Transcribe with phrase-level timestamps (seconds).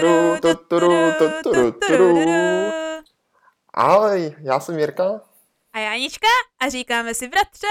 [0.00, 2.18] tuturu, tuturu, tuturu, tuturu.
[3.74, 5.20] Ahoj, já jsem Jirka
[5.72, 6.26] A Jánička
[6.60, 7.66] a říkáme si bratře.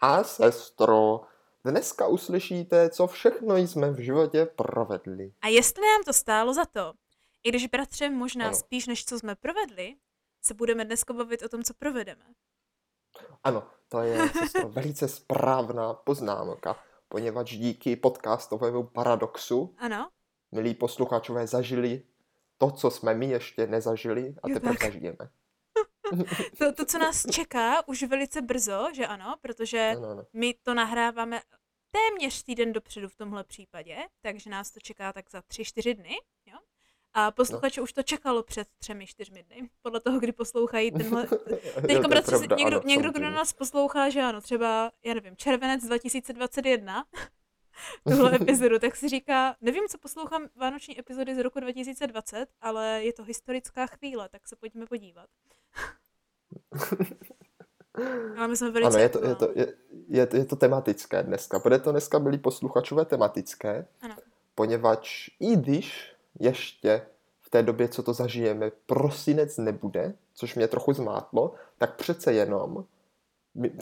[0.00, 1.20] a sestro.
[1.64, 5.32] Dneska uslyšíte, co všechno jsme v životě provedli.
[5.42, 6.92] A jestli nám to stálo za to,
[7.44, 8.56] i když bratře možná Ano.
[8.56, 9.94] spíš než co jsme provedli,
[10.42, 12.24] se budeme dneska bavit o tom, co provedeme.
[13.44, 16.76] Ano, to je, sestro, velice správná poznámka,
[17.08, 20.08] poněvadž díky podcastovému paradoxu Ano?
[20.52, 22.02] Milí posluchačové zažili
[22.58, 25.18] to, co jsme my ještě nezažili a teprve zažijeme.
[26.58, 30.24] To, to, co nás čeká už velice brzo, že ano, protože Ano, ano.
[30.32, 31.40] my to nahráváme
[31.90, 36.16] téměř týden dopředu v tomhle případě, takže nás to čeká tak za tři, čtyři dny,
[36.46, 36.58] jo?
[37.14, 41.26] A posluchače už to čekalo před třemi, čtyřmi dny, podle toho, kdy poslouchají tenhle...
[42.08, 47.04] Bratře, pravda, někdo, ano, někdo, kdo nás poslouchá, že ano, třeba, já nevím, červenec 2021,
[48.08, 53.12] tuhle epizodu, tak si říká, nevím, co poslouchám vánoční epizody z roku 2020, ale je
[53.12, 55.26] to historická chvíle, tak se pojďme podívat.
[58.38, 59.74] Ale my jsme velice Ano, je to, je, to, je,
[60.08, 61.58] je, to, je to tematické dneska.
[61.58, 64.16] Bude to dneska, byli posluchačové, tematické, Ano.
[64.54, 67.06] poněvadž i když ještě
[67.40, 72.84] v té době, co to zažijeme, prosinec nebude, což mě trochu zmátlo, tak přece jenom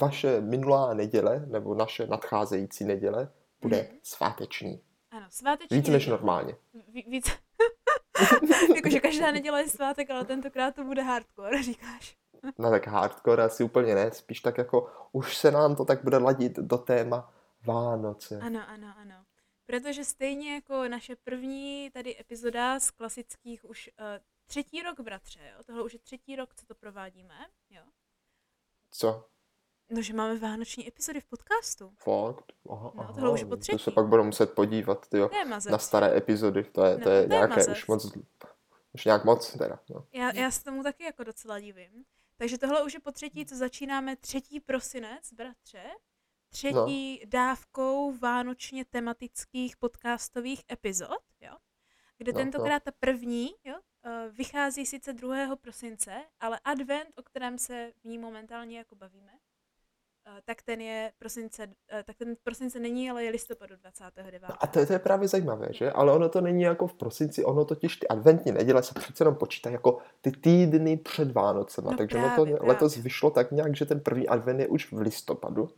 [0.00, 3.28] vaše minulá neděle, nebo naše nadcházející neděle,
[3.60, 3.98] bude Mhm.
[4.02, 4.82] sváteční.
[5.10, 5.76] Ano, sváteční.
[5.76, 6.56] Víc než normálně.
[6.88, 7.30] Ví- Víc.
[8.76, 12.16] Jakože každá neděle je svátek, ale tentokrát to bude hardcore, říkáš.
[12.58, 16.18] No tak hardcore asi úplně ne, spíš tak jako už se nám to tak bude
[16.18, 17.32] ladit do téma
[17.66, 18.38] Vánoce.
[18.42, 19.24] Ano, ano, ano.
[19.66, 24.04] Protože stejně jako naše první tady epizoda z klasických už uh,
[24.46, 25.62] třetí rok, bratře, jo?
[25.66, 27.34] Tohle už je třetí rok, co to provádíme,
[27.70, 27.82] jo?
[28.90, 29.28] Co?
[29.90, 31.92] No, že máme vánoční epizody v podcastu.
[31.96, 32.52] Fakt?
[32.70, 35.44] Aha, No, aha, tohle už je po To se pak budu muset podívat, tyjo, je
[35.44, 35.72] mazec.
[35.72, 36.64] na staré epizody.
[36.64, 37.78] To je, No, to je to je nějaké mazec.
[37.78, 38.16] už moc,
[38.92, 39.80] už nějak moc teda.
[39.90, 40.06] No.
[40.12, 42.04] Já, já se tomu taky jako docela divím.
[42.36, 45.82] Takže tohle už je po třetí, co začínáme třetí prosinec, bratře.
[46.48, 47.30] Třetí no.
[47.30, 51.52] dávkou vánočně tematických podcastových epizod, jo?
[52.18, 55.56] Kde No, no, tentokrát ta první, jo, eh, vychází sice 2.
[55.56, 59.32] prosince, ale advent, o kterém se v ní momentálně jako bavíme,
[60.44, 64.42] tak ten je prosince, eh, tak ten prosince není, ale je listopadu 29.
[64.60, 65.90] A to, je- to je právě zajímavé, že?
[65.92, 69.34] Ale ono to není jako v prosinci, ono totiž ty adventní neděle se přece jenom
[69.34, 71.90] počítají jako ty týdny před Vánocema.
[71.90, 73.02] No takže právě, ono to letos právě.
[73.04, 75.70] vyšlo tak nějak, že ten první advent je už v listopadu.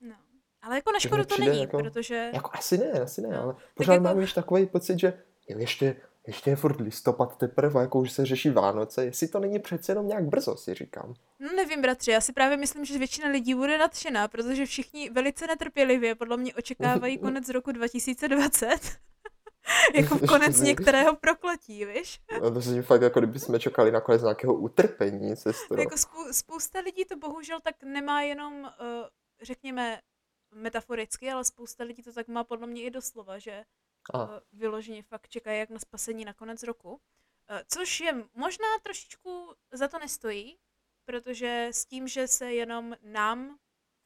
[0.00, 0.14] No.
[0.62, 2.30] Ale jako na škodu to není, jako- protože...
[2.34, 5.12] Jako asi ne, asi ne, No, ale tak pořád jako- mám již takový pocit, že
[5.48, 9.58] jo, ještě, ještě je furt listopad teprve, jako už se řeší Vánoce, jestli to není
[9.58, 11.14] přece jenom nějak brzo, si říkám.
[11.40, 15.46] No nevím, bratře, já si právě myslím, že většina lidí bude nadšená, protože všichni velice
[15.46, 18.78] netrpělivě podle mě očekávají konec roku 2020.
[19.94, 22.20] jako konec některého prokletí, víš?
[22.42, 25.80] No to si fakt jako kdyby jsme čekali na konec nějakého utrpení, sestro.
[25.80, 28.68] Jako spou- spousta lidí to bohužel tak nemá jenom, uh,
[29.42, 30.00] řekněme,
[30.54, 33.64] metaforicky, ale spousta lidí to tak má podle mě i doslova, že
[34.12, 36.92] A, uh, vyloženě fakt čekají jak na spasení na konec roku.
[36.92, 36.98] Uh,
[37.68, 40.58] což je možná trošičku za to nestojí,
[41.04, 43.58] protože s tím, že se jenom nám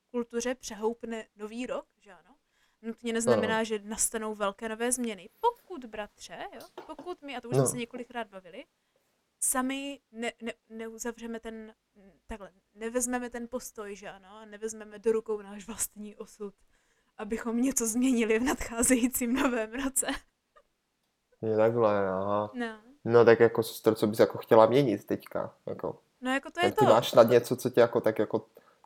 [0.07, 2.37] v kultuře přehoupne nový rok, že ano,
[2.83, 5.29] nutně neznamená, že nastanou velké nové změny.
[5.41, 7.69] Pokud, bratře, jo, pokud my, a to už jsme No.
[7.69, 8.65] se několikrát bavili,
[9.41, 11.75] sami ne, ne, neuzavřeme ten,
[12.27, 16.55] takhle, nevezmeme ten postoj, že ano, nevezmeme do rukou náš vlastní osud,
[17.19, 20.07] abychom něco změnili v nadcházejícím novém roce.
[21.43, 22.51] je takhle, aha.
[22.55, 22.79] No.
[23.05, 25.99] No tak jako sestro, co bys jako chtěla měnit teďka, jako.
[26.21, 26.85] No jako to je ty to.
[26.85, 28.39] máš snad něco, co tě jako tak jako,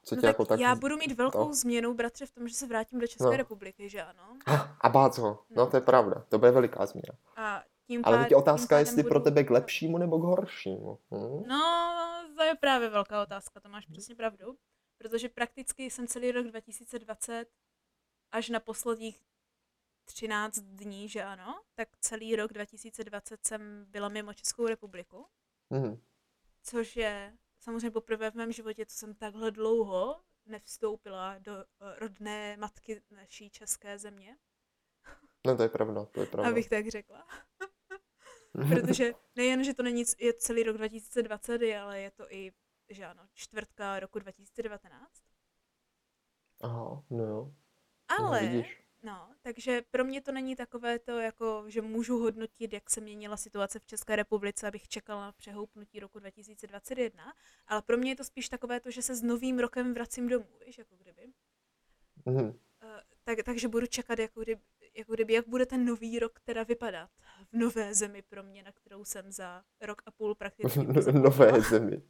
[0.05, 0.61] co no tě tak jako tak...
[0.61, 1.55] já budu mít velkou to.
[1.55, 3.37] změnu, bratře, v tom, že se vrátím do České No.
[3.37, 4.37] republiky, že ano?
[4.81, 7.15] A báco, no to je pravda, to bude veliká změna.
[7.37, 10.23] A tím Ale teď je otázka, tím jestli pro budu- tebe k lepšímu nebo k
[10.23, 10.99] horšímu.
[11.11, 11.43] Hm?
[11.47, 11.61] No,
[12.37, 14.55] to je právě velká otázka, to máš přesně pravdu.
[14.99, 17.47] Protože prakticky jsem celý rok 2020
[18.33, 19.23] až na posledních
[20.05, 25.27] 13 dní, že ano, tak celý rok 2020 jsem byla mimo Českou republiku,
[25.75, 26.01] Hm.
[26.63, 31.65] což je samozřejmě poprvé v mém životě, co jsem takhle dlouho nevstoupila do eh,
[31.99, 34.39] rodné matky naší české země,
[35.47, 36.51] No to je pravda, to je pravda.
[36.51, 37.27] abych tak řekla.
[38.53, 42.53] Protože nejen, že to není je celý rok 2020, ale je to i,
[42.89, 45.23] že ano, čtvrtka roku 2019.
[46.61, 47.55] Aha, no jo.
[48.19, 48.83] Ale, No, vidíš.
[49.03, 53.37] no, takže pro mě to není takové to, jako, že můžu hodnotit, jak se měnila
[53.37, 57.25] situace v České republice, abych čekala na přehoupnutí roku 2021,
[57.67, 60.47] ale pro mě je to spíš takové to, že se s novým rokem vracím domů,
[60.67, 61.23] víš, jako kdyby.
[62.25, 62.59] Mhm.
[62.83, 64.59] Eh, tak, takže budu čekat, jako kdy,
[64.97, 67.11] jako kdyby, jak bude ten nový rok teda vypadat
[67.53, 70.81] v nové zemi pro mě, na kterou jsem za rok a půl prakticky
[71.13, 72.03] Nové zemi.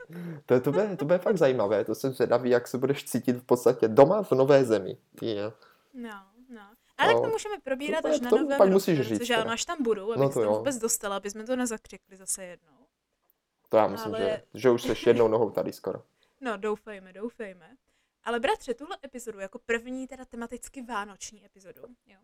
[0.46, 3.32] To, je, to, bude, to bude fakt zajímavé, to jsem zvědavý, jak se budeš cítit
[3.32, 4.96] v podstatě doma v nové zemi.
[5.22, 5.54] Yeah.
[5.92, 6.74] No, no.
[6.98, 9.50] Ale no, to můžeme probírat až na to novém pak roku, musíš říct, protože ano,
[9.50, 12.16] až tam budu, abych No no to to tam vůbec dostala, aby jsme to nezakřikli
[12.16, 12.86] zase jednou.
[13.68, 16.02] To já myslím, Ale- že, že už jsi jednou nohou tady skoro.
[16.40, 17.76] No, doufejme, doufejme.
[18.24, 22.18] Ale bratře, tuhle epizodu, jako první teda tematicky vánoční epizodu, jo,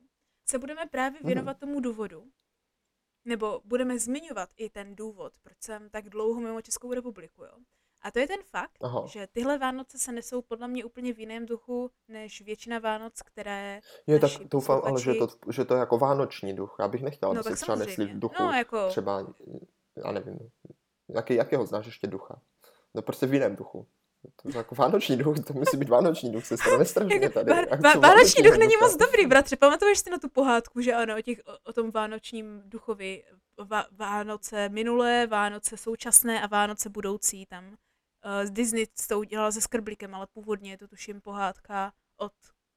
[0.47, 2.25] se budeme právě věnovat tomu důvodu,
[3.25, 7.59] nebo budeme zmiňovat i ten důvod, proč jsem tak dlouho mimo Českou republiku, jo.
[8.03, 9.07] A to je ten fakt, Aha.
[9.07, 13.81] že tyhle Vánoce se nesou podle mě úplně v jiném duchu, než většina Vánoc, které
[14.07, 16.77] Jo, tak doufám, ale že to, že to je jako vánoční duch.
[16.79, 19.27] Já bych nechtěl, aby No se třeba nesli v duchu No jako, třeba,
[20.05, 20.39] já nevím,
[21.09, 22.41] jaký, jakého znáš ještě ducha?
[22.95, 23.87] No prostě v jiném duchu.
[24.43, 27.53] To je jako vánoční duch, to musí být vánoční duch, se stane nestrašně jako, tady.
[27.83, 28.87] vá, vánoční duch není ducha?
[28.87, 29.57] moc dobrý, bratře.
[29.57, 33.25] Pamatuješ si na tu pohádku, že ano, o, těch, o, o tom vánočním duchovi,
[33.65, 37.47] Va, Vánoce minulé, Vánoce současné a Vánoce budoucí.
[37.47, 37.77] Tam
[38.43, 42.33] z Disney to udělala se Skrblíkem, ale původně je to tuším pohádka od...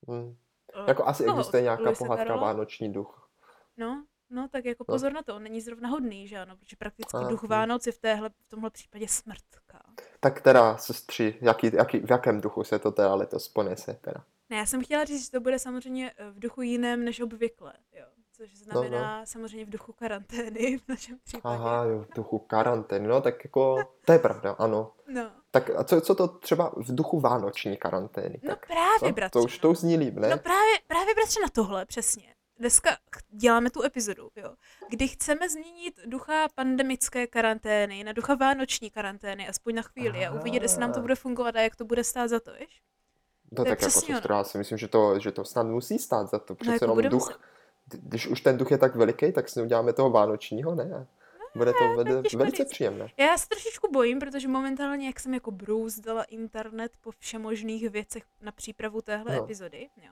[0.08, 0.24] Hmm.
[0.24, 1.38] Uh, Jako asi koho?
[1.40, 2.48] existuje nějaká Lewise pohádka Carrolla?
[2.48, 3.30] vánoční duch.
[3.78, 4.94] No, no, tak jako No.
[4.94, 7.48] pozor na to, on není zrovna hodný, že ano, protože prakticky Ah, duch hm.
[7.48, 9.84] Vánoc je v, téhle, v tomhle případě smrtka.
[10.20, 14.24] Tak teda, sestři, jaký, jaký, v jakém duchu se to teda letos ponese teda?
[14.50, 17.74] Ne, já jsem chtěla říct, že to bude samozřejmě eh, v duchu jiném než obvykle,
[17.94, 18.06] jo.
[18.42, 21.56] Což znamená no, samozřejmě v duchu karantény v našem případě.
[21.56, 24.92] Aha, jo, v duchu karantény, no tak jako, to je pravda, ano.
[25.08, 28.40] No, Tak a co, co to třeba v duchu vánoční karantény?
[28.44, 29.10] no tak, právě, co?
[29.12, 29.40] bratře.
[29.40, 30.30] To už to už zní líp, ne?
[30.30, 32.36] No právě, právě bratře na tohle, přesně.
[32.60, 32.90] Dneska
[33.30, 34.54] děláme tu epizodu, jo,
[34.90, 40.64] kdy chceme změnit ducha pandemické karantény na ducha vánoční karantény, aspoň na chvíli, a uvidět,
[40.64, 41.02] jestli nám to Ah.
[41.02, 42.82] bude fungovat a jak to bude stát za to, víš?
[43.56, 46.30] To je tak jako sestro, já si myslím, že to, že to snad musí stát
[46.30, 46.56] za to.
[46.56, 47.42] Přece jako jenom duch, muset.
[47.94, 51.08] Když už ten duch je tak veliký, tak si uděláme toho vánočního, ne?
[51.56, 52.70] Bude to vede, velice říct.
[52.70, 53.08] příjemné.
[53.18, 58.52] Já se trošičku bojím, protože momentálně, jak jsem jako brouzdala internet po všemožných věcech na
[58.52, 59.44] přípravu téhle No.
[59.44, 60.12] epizody, jo,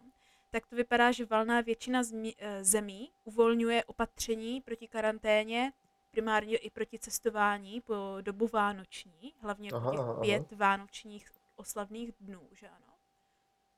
[0.51, 2.01] tak to vypadá, že valná většina
[2.37, 5.71] eh, zemí uvolňuje opatření proti karanténě,
[6.11, 10.21] primárně i proti cestování po dobu vánoční, hlavně Aha, po těch aha, aha.
[10.21, 12.88] pět vánočních oslavných dnů, že ano.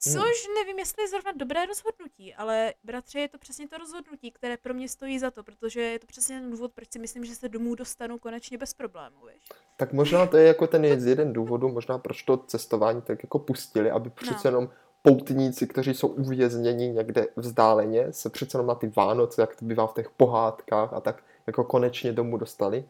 [0.05, 0.13] Hmm.
[0.15, 4.57] Což nevím, jestli je zrovna dobré rozhodnutí, ale bratře, je to přesně to rozhodnutí, které
[4.57, 7.35] pro mě stojí za to, protože je to přesně ten důvod, proč si myslím, že
[7.35, 9.49] se domů dostanu konečně bez problémů, víš?
[9.77, 13.91] Tak možná to je jako ten jeden důvodů, možná proč to cestování tak jako pustili,
[13.91, 14.57] aby přece No.
[14.57, 14.69] jenom
[15.01, 19.87] poutníci, kteří jsou uvězněni někde vzdáleně, se přece jenom na ty Vánoce, jak to bývá
[19.87, 22.85] v těch pohádkách a tak jako konečně domů dostali.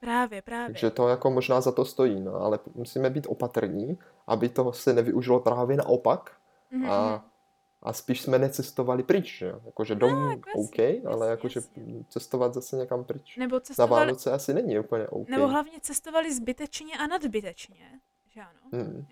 [0.00, 0.66] Právě, právě.
[0.66, 4.92] Takže to jako možná za to stojí, no, ale musíme být opatrní, aby toho se
[4.92, 6.35] nevyužilo právě naopak
[6.70, 6.90] Mhm, mhm.
[6.90, 7.30] a,
[7.82, 9.60] a spíš jsme necestovali pryč, že jo?
[9.66, 12.04] Jakože domů jako OK, jasně, ale jakože jasně.
[12.08, 13.36] cestovat zase někam pryč.
[13.36, 15.28] Nebo Na cestovali, Vánoce asi není úplně OK.
[15.28, 18.60] nebo hlavně cestovali zbytečně a nadbytečně, že ano?
[18.72, 19.06] Hmm.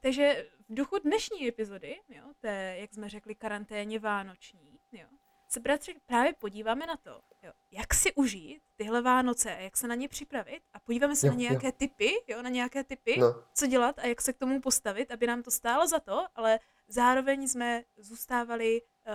[0.00, 5.06] Takže v duchu dnešní epizody, jo, té, jak jsme řekli, karanténě vánoční, jo,
[5.48, 9.88] se bratře právě podíváme na to, jo, jak si užít tyhle Vánoce a jak se
[9.88, 13.34] na ně připravit a podíváme se Jo, na nějaké typy, jo, na nějaké typy, No,
[13.54, 16.58] co dělat a jak se k tomu postavit, aby nám to stálo za to, ale
[16.88, 19.12] zároveň jsme zůstávali uh,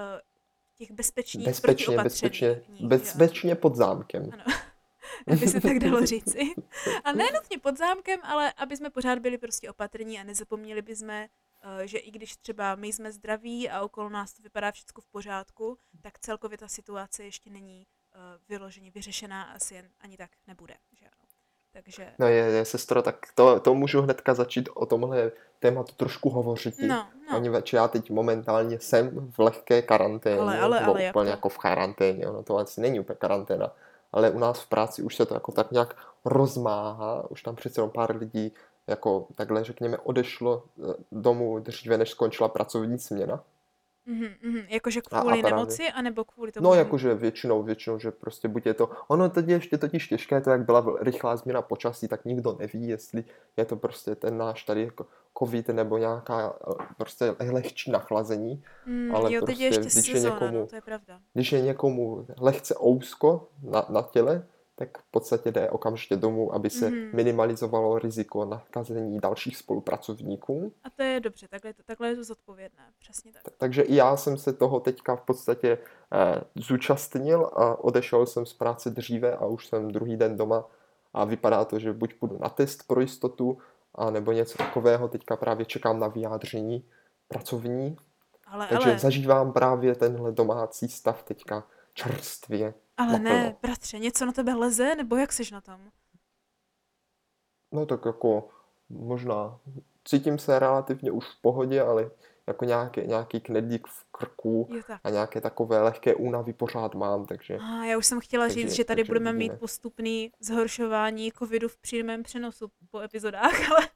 [0.71, 4.29] v těch bezpečných bezpečně, bezpečně, bezpečně pod zámkem.
[4.33, 4.43] Ano.
[5.27, 6.39] aby se tak dalo říci.
[7.03, 10.95] A ne nutně pod zámkem, ale aby jsme pořád byli prostě opatrní a nezapomněli by
[10.95, 11.27] jsme,
[11.61, 15.07] eh, že i když třeba my jsme zdraví a okolo nás to vypadá všechno v
[15.07, 18.17] pořádku, tak celkově ta situace ještě není eh,
[18.49, 20.77] vyloženě vyřešená a asi jen ani tak nebude.
[20.99, 21.20] Že.
[21.73, 26.29] Takže, No je, je sestro, tak to, to můžu hnedka začít o tomhle tématu trošku
[26.29, 26.75] hovořit.
[26.79, 27.05] no, no.
[27.31, 31.31] Poněvadž já teď momentálně jsem v lehké karanténě, Ale- ale- nebo ale jak úplně to?
[31.31, 33.71] jako v karanténě, ono to asi není úplně karanténa,
[34.11, 37.79] ale u nás v práci už se to jako tak nějak rozmáhá, už tam přece
[37.81, 38.53] jenom pár lidí
[38.87, 43.43] jako takhle řekněme odešlo eh, domů dříve, než skončila pracovní směna.
[44.05, 44.59] Mhm, mhm.
[44.69, 48.11] Jakože A- a kvůli právě- nemoci, anebo kvůli tomu, No že- jakože většinou, většinou, že
[48.11, 51.61] prostě buď je to, ono teď je ještě totiž těžké, to jak byla rychlá změna
[51.61, 53.23] počasí, tak nikdo neví, jestli
[53.57, 55.05] je to prostě ten náš tady jako
[55.39, 58.63] covid nebo nějaká eh, prostě lehčí nachlazení.
[58.85, 61.19] Mm, ale jo, teď prostě, je ještě když je sezóna, někomu- no, to je pravda.
[61.33, 64.47] Když je někomu lehce ousko na, na těle,
[64.85, 67.09] tak v podstatě jde okamžitě domů, aby se Mhm.
[67.13, 70.73] minimalizovalo riziko nakazení dalších spolupracovníků.
[70.83, 73.43] A to je dobře, takhle, je to- takhle je to zodpovědné, přesně tak.
[73.43, 75.77] Ta- Takže i já jsem se toho teďka v podstatě
[76.13, 80.65] eh, zúčastnil a odešel jsem z práce dříve a už jsem druhý den doma
[81.13, 83.57] a vypadá to, že buď půjdu na test pro jistotu,
[83.95, 85.07] a nebo něco takového.
[85.07, 86.85] Teďka právě čekám na vyjádření
[87.27, 87.97] pracovní
[88.47, 92.73] Ale, Takže ale, zažívám právě tenhle domácí stav teďka čerstvě.
[93.01, 93.57] Ale ne, naplno.
[93.61, 95.81] bratře, něco na tebe leze, nebo jak jsi na tom?
[97.71, 98.49] No tak jako
[98.89, 99.59] možná
[100.05, 102.11] cítím se relativně už v pohodě, ale
[102.47, 104.69] jako nějaký, nějaký knedlík v krku
[105.03, 108.71] a nějaké takové lehké únavy pořád mám, takže A já už jsem chtěla Takže- říct,
[108.71, 109.53] že tady budeme uvidíme.
[109.53, 113.87] mít postupný zhoršování covidu v přímém přenosu po epizodách, ale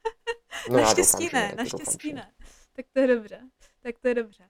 [0.70, 2.32] no naštěstí doufám, ne, doufám, naštěstí že ne.
[2.72, 3.40] Tak to je dobře,
[3.82, 4.48] tak to je dobře.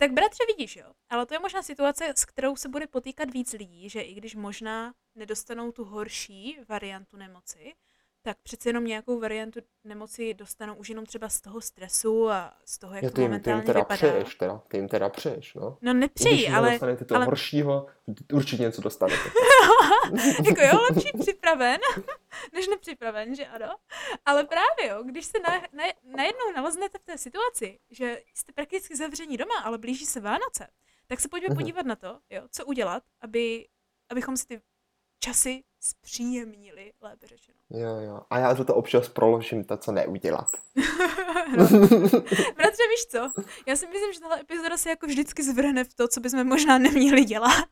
[0.00, 3.52] Tak bratře vidíš, jo, ale to je možná situace, s kterou se bude potýkat víc
[3.52, 7.74] lidí, že i když možná nedostanou tu horší variantu nemoci,
[8.22, 12.78] tak přece jenom nějakou variantu nemoci dostanou už jenom třeba z toho stresu a z
[12.78, 13.96] toho, jak Jo, to jim, ty momentálně jim teda vypadá.
[13.96, 15.78] přeješ, teda, ty jim teda přeješ, no.
[15.80, 17.86] No nepřeji, ale nedostanete toho ale- horšího,
[18.32, 19.22] určitě něco dostanete.
[20.48, 21.80] jako jo, lepší připraven,
[22.52, 23.76] než nepřipraven, že ano.
[24.24, 25.84] Ale právě jo, když se na, na,
[26.16, 30.66] najednou naleznete v té situaci, že jste prakticky zavření doma, ale blíží se Vánoce,
[31.06, 31.56] tak se pojďme Mhm.
[31.56, 33.68] podívat na to, jo, co udělat, aby,
[34.10, 34.60] abychom si ty
[35.20, 37.58] časy zpříjemnili, lépe řečeno.
[37.70, 38.20] Jo, jo.
[38.30, 40.50] A já za to občas proložím to, co neudělat.
[41.56, 41.64] no.
[42.56, 43.18] Bratře, víš co?
[43.66, 46.78] Já si myslím, že tahle epizoda se jako vždycky zvrhne v to, co bychom možná
[46.78, 47.68] neměli dělat.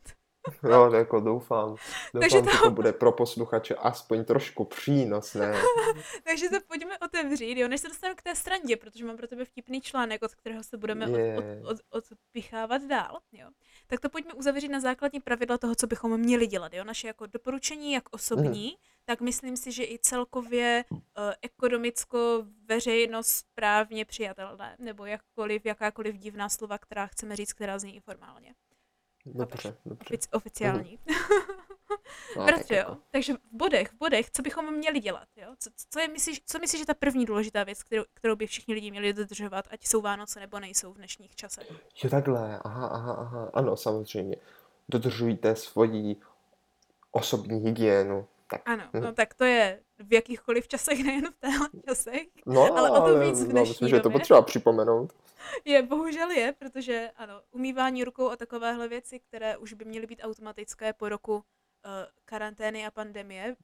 [0.71, 1.77] Jo, jako doufám.
[2.21, 5.55] Takže Doufám, že to- to bude pro posluchače aspoň trošku přínosné.
[6.25, 9.45] Takže to pojďme otevřít, jo, než se dostanu k té strandě, protože mám pro tebe
[9.45, 11.37] vtipný článek, od kterého se budeme od, Je.
[11.65, 13.49] od, od, odpichávat dál, jo.
[13.87, 16.85] Tak to pojďme uzavřít na základní pravidla toho, co bychom měli dělat, jo.
[16.85, 18.77] Naše jako doporučení, jak osobní, Mhm.
[19.05, 20.99] tak myslím si, že i celkově uh,
[21.43, 28.01] ekonomicko, veřejnost správně přijatelné, nebo jakkoliv, jakákoliv divná slova, která chceme říct, která zní i
[28.01, 28.55] formálně.
[29.27, 30.15] Dobře, dobře.
[30.15, 30.99] Ofici- oficiální.
[32.37, 32.97] No, Bratře, tak jako- jo.
[33.11, 35.49] Takže v bodech, v bodech, co bychom měli dělat, jo?
[35.59, 38.75] Co, co, je, myslíš, co myslíš, že ta první důležitá věc, kterou, kterou by všichni
[38.75, 41.71] lidi měli dodržovat, ať jsou Vánoce nebo nejsou v dnešních časech?
[42.05, 43.51] Jo, takhle, aha, aha, aha.
[43.55, 44.37] Ano, samozřejmě.
[44.89, 46.17] Dodržujte svoji
[47.13, 48.27] osobní hygienu.
[48.51, 48.63] Tak.
[48.65, 49.03] Ano, Mhm.
[49.05, 52.23] no tak to je v jakýchkoliv časech, nejen v těchto časech.
[52.47, 55.13] No, ale o to víc v no, myslím, že je to potřeba připomenout.
[55.65, 60.21] Je, bohužel je, protože ano, umývání rukou a takovéhle věci, které už by měly být
[60.23, 61.45] automatické po roku
[62.25, 63.57] karantény a pandemie,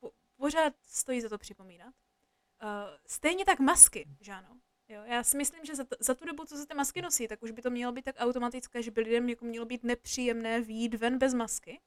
[0.00, 1.94] po, pořád stojí za to připomínat.
[2.62, 2.68] Uh,
[3.06, 4.48] stejně tak masky, že ano.
[4.88, 7.28] Jo, já si myslím, že za, t- za tu dobu, co se ty masky nosí,
[7.28, 10.60] tak už by to mělo být tak automatické, že by lidem jako mělo být nepříjemné
[10.60, 11.80] výjít ven bez masky.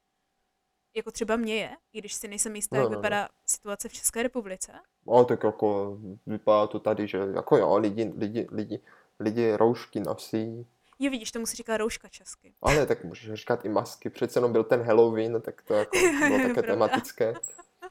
[0.95, 3.00] Jako třeba mě je, i když si nejsem jistá, No, jak no, no.
[3.01, 4.71] vypadá situace v České republice.
[5.07, 8.79] No, tak jako vypadá to tady, že jako jo, lidi, lidi, lidi,
[9.19, 10.67] lidi roušky nosí,
[11.00, 12.53] Je, vidíš, tomu se říká rouška česky.
[12.62, 14.10] ale tak můžeš říkat i masky.
[14.10, 17.34] Přece jenom byl ten Halloween, tak to jako bylo také tematické.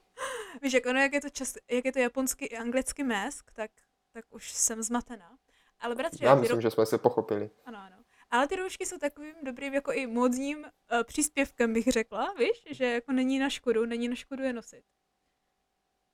[0.63, 3.71] Víš, jak ono, jak je to, čes, jak je to japonsky i anglicky mask, tak,
[4.13, 5.39] tak už jsem zmatená.
[5.81, 7.51] Ale bratře, Já myslím, rou- že jsme se pochopili.
[7.65, 7.97] ano, ano.
[8.31, 12.85] Ale ty roušky jsou takovým dobrým jako i módním uh, příspěvkem, bych řekla, víš, že
[12.87, 14.83] jako není na škodu, není na škodu je nosit.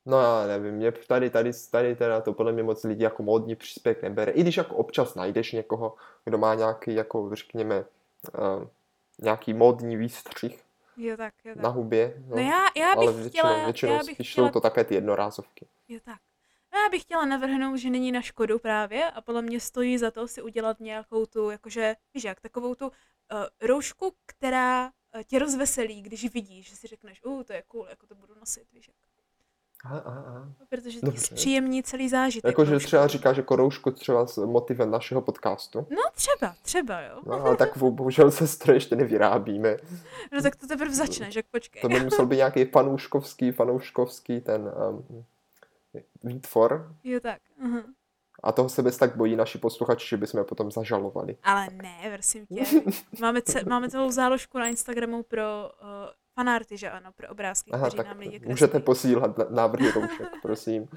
[0.07, 3.57] No já nevím, mě tady, tady, tady teda to podle mě moc lidí jako módní
[3.57, 4.33] příspěvek nebere.
[4.33, 5.95] I když jako občas najdeš někoho,
[6.25, 7.85] kdo má nějaký, jako řekněme,
[8.39, 8.67] uh,
[9.23, 10.65] nějaký módní výstřih
[10.97, 11.63] Jo tak, jo tak.
[11.63, 14.49] na hubě, No, no, já, já ale bych většinou, chtěla, většinou já bych spíš chtěla,
[14.49, 15.67] jsou to také ty jednorázovky.
[15.89, 16.19] jo tak.
[16.73, 20.11] No, já bych chtěla navrhnout, že není na škodu právě a podle mě stojí za
[20.11, 22.93] to si udělat nějakou tu, jakože, víš jak, takovou tu uh,
[23.61, 28.07] roušku, která uh, tě rozveselí, když vidíš, že si řekneš, uh, to je cool, jako
[28.07, 28.97] to budu nosit, víš jak.
[29.85, 30.49] Aha, aha, aha.
[30.69, 31.21] Protože Dobře.
[31.21, 32.49] zpříjemní celý zážitek.
[32.49, 35.87] Jakože třeba říkáš jako roušku třeba s motivem našeho podcastu.
[35.91, 37.21] No třeba, třeba jo.
[37.27, 39.77] No, ale tak bo- bohužel se to ještě nevyrábíme.
[40.33, 41.83] No tak to teprve začne, že počkej.
[41.83, 45.25] To by musel být nějaký fanouškovský, fanouškovský ten um,
[46.25, 46.95] výtvor.
[47.05, 47.39] Jo tak.
[47.67, 47.83] Uh-huh.
[48.43, 51.37] A toho se bez tak bojí naši posluchači, že bychom je potom zažalovali.
[51.43, 52.65] Ale ne, prosím tě.
[53.21, 55.89] Máme, ce- máme celou záložku na Instagramu pro uh,
[56.35, 58.85] fanarty, že ano, pro obrázky, Aha, kteří tak nám lidi můžete kreslí.
[58.85, 60.89] posílat na- návrhy roušek, prosím.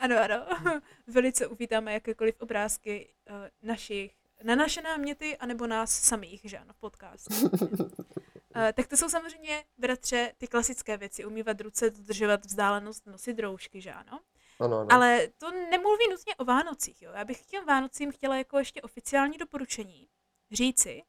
[0.00, 0.46] Ano, ano.
[1.06, 6.80] Velice uvítáme jakékoliv obrázky uh, našich, na naše náměty, anebo nás samých, že ano, v
[6.80, 7.34] podcastu.
[7.46, 7.48] Uh,
[8.74, 11.24] tak to jsou samozřejmě, bratře, ty klasické věci.
[11.24, 14.20] Umývat ruce, dodržovat vzdálenost, nosit roušky, že ano.
[14.60, 14.88] Ano, ano.
[14.90, 17.02] Ale to nemluví nutně o Vánocích.
[17.02, 17.12] Jo?
[17.14, 20.08] Já bych k těm Vánocím chtěla jako ještě oficiální doporučení
[20.50, 21.02] říci,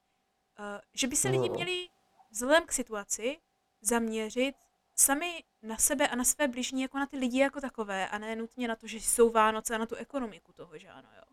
[0.59, 1.55] uh, že by se lidi No.
[1.55, 1.87] měli
[2.31, 3.37] vzhledem k situaci
[3.85, 4.55] zaměřit
[4.95, 8.35] sami na sebe a na své bližní jako na ty lidi jako takové a ne
[8.35, 11.23] nutně na to, že jsou Vánoce a na tu ekonomiku toho, že ano, jo.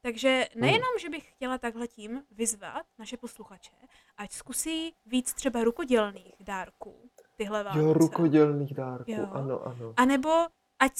[0.00, 3.72] Takže nejenom, že bych chtěla takhle tím vyzvat naše posluchače,
[4.16, 7.86] ať zkusí víc třeba rukodělných dárků tyhle Vánoce.
[7.86, 9.28] Jo, rukodělných dárků, Jo.
[9.32, 9.94] ano, ano.
[9.96, 10.30] A nebo
[10.78, 10.92] ať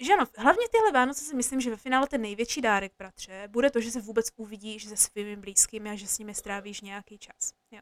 [0.00, 3.70] že ano, hlavně tyhle Vánoce si myslím, že ve finále ten největší dárek, bratře, bude
[3.70, 7.52] to, že se vůbec uvidíš se svými blízkými a že s nimi strávíš nějaký čas.
[7.70, 7.80] Jo.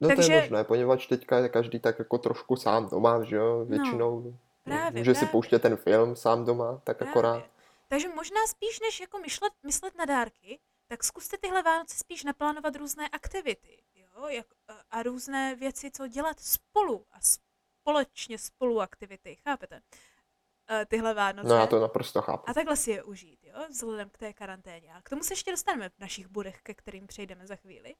[0.00, 3.36] No to Takže- je možné, poněvadž teďka je každý tak jako trošku sám doma, že
[3.36, 5.32] jo, většinou No, právě, může si právě.
[5.32, 7.10] pouštět ten film sám doma, tak Právě.
[7.10, 7.44] akorát.
[7.88, 12.76] Takže možná spíš, než jako myšlet, myslet na dárky, tak zkuste tyhle Vánoce spíš naplánovat
[12.76, 14.28] různé aktivity jo?
[14.28, 14.46] Jak,
[14.90, 19.80] a- různé věci, co dělat spolu a společně spolu aktivity, chápete?
[20.88, 21.48] Tyhle Vánoce.
[21.48, 22.50] No já to naprosto chápu.
[22.50, 24.94] A takhle si je užít, jo, vzhledem k té karanténě.
[24.94, 27.94] A k tomu se ještě dostaneme v našich bodech, ke kterým přejdeme za chvíli.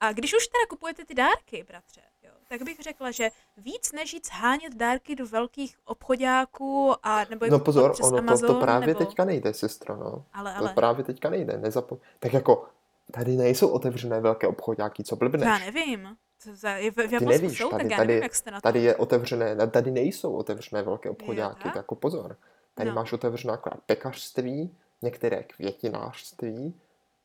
[0.00, 4.12] A když už teda kupujete ty dárky, bratře, jo, tak bych řekla, že víc než
[4.12, 8.54] jít hánět dárky do velkých obchodáků a nebo No kupovat pozor, přes ono to, Amazon,
[8.54, 8.98] to právě nebo...
[8.98, 10.24] teďka nejde, sestro, no.
[10.32, 11.98] Ale, To ale, právě teďka nejde, nezapom...
[12.18, 12.66] Tak jako,
[13.12, 15.60] tady nejsou otevřené velké obchodáky, co já blbneš.
[15.60, 16.16] nevím.
[16.38, 18.60] Co za, v, v Ty nevíš, jsou, tady, tak já tady, nevím, jak jste na
[18.60, 18.62] to.
[18.62, 21.74] tady je otevřené, tady nejsou otevřené velké obchodáky, tak?
[21.74, 22.36] jako pozor.
[22.74, 22.94] Tady No.
[22.94, 26.80] máš otevřená akorát pekařství, některé květinářství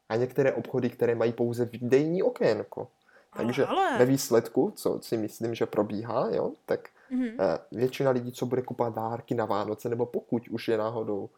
[0.10, 2.88] a některé obchody, které mají pouze výdejní okénko.
[3.32, 3.98] Ale, Takže ale.
[3.98, 7.26] ve výsledku, co si myslím, že probíhá, jo, tak Mhm.
[7.40, 11.30] eh, většina lidí, co bude kupovat dárky na Vánoce, nebo pokud už je náhodou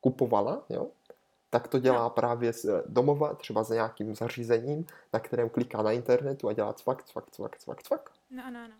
[0.00, 0.86] kupovala, jo,
[1.50, 6.48] tak to dělá právě z domova, třeba za nějakým zařízením, na kterém kliká na internetu
[6.48, 8.10] a dělá cvak, cvak, cvak, cvak, cvak.
[8.30, 8.74] No, no, no.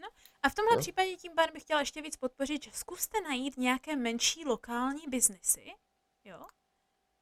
[0.00, 0.08] No,
[0.42, 0.80] a v tomhle Jo.
[0.80, 5.64] případě tím pádem bych chtěla ještě víc podpořit, že zkuste najít nějaké menší lokální biznesy,
[6.24, 6.36] jo,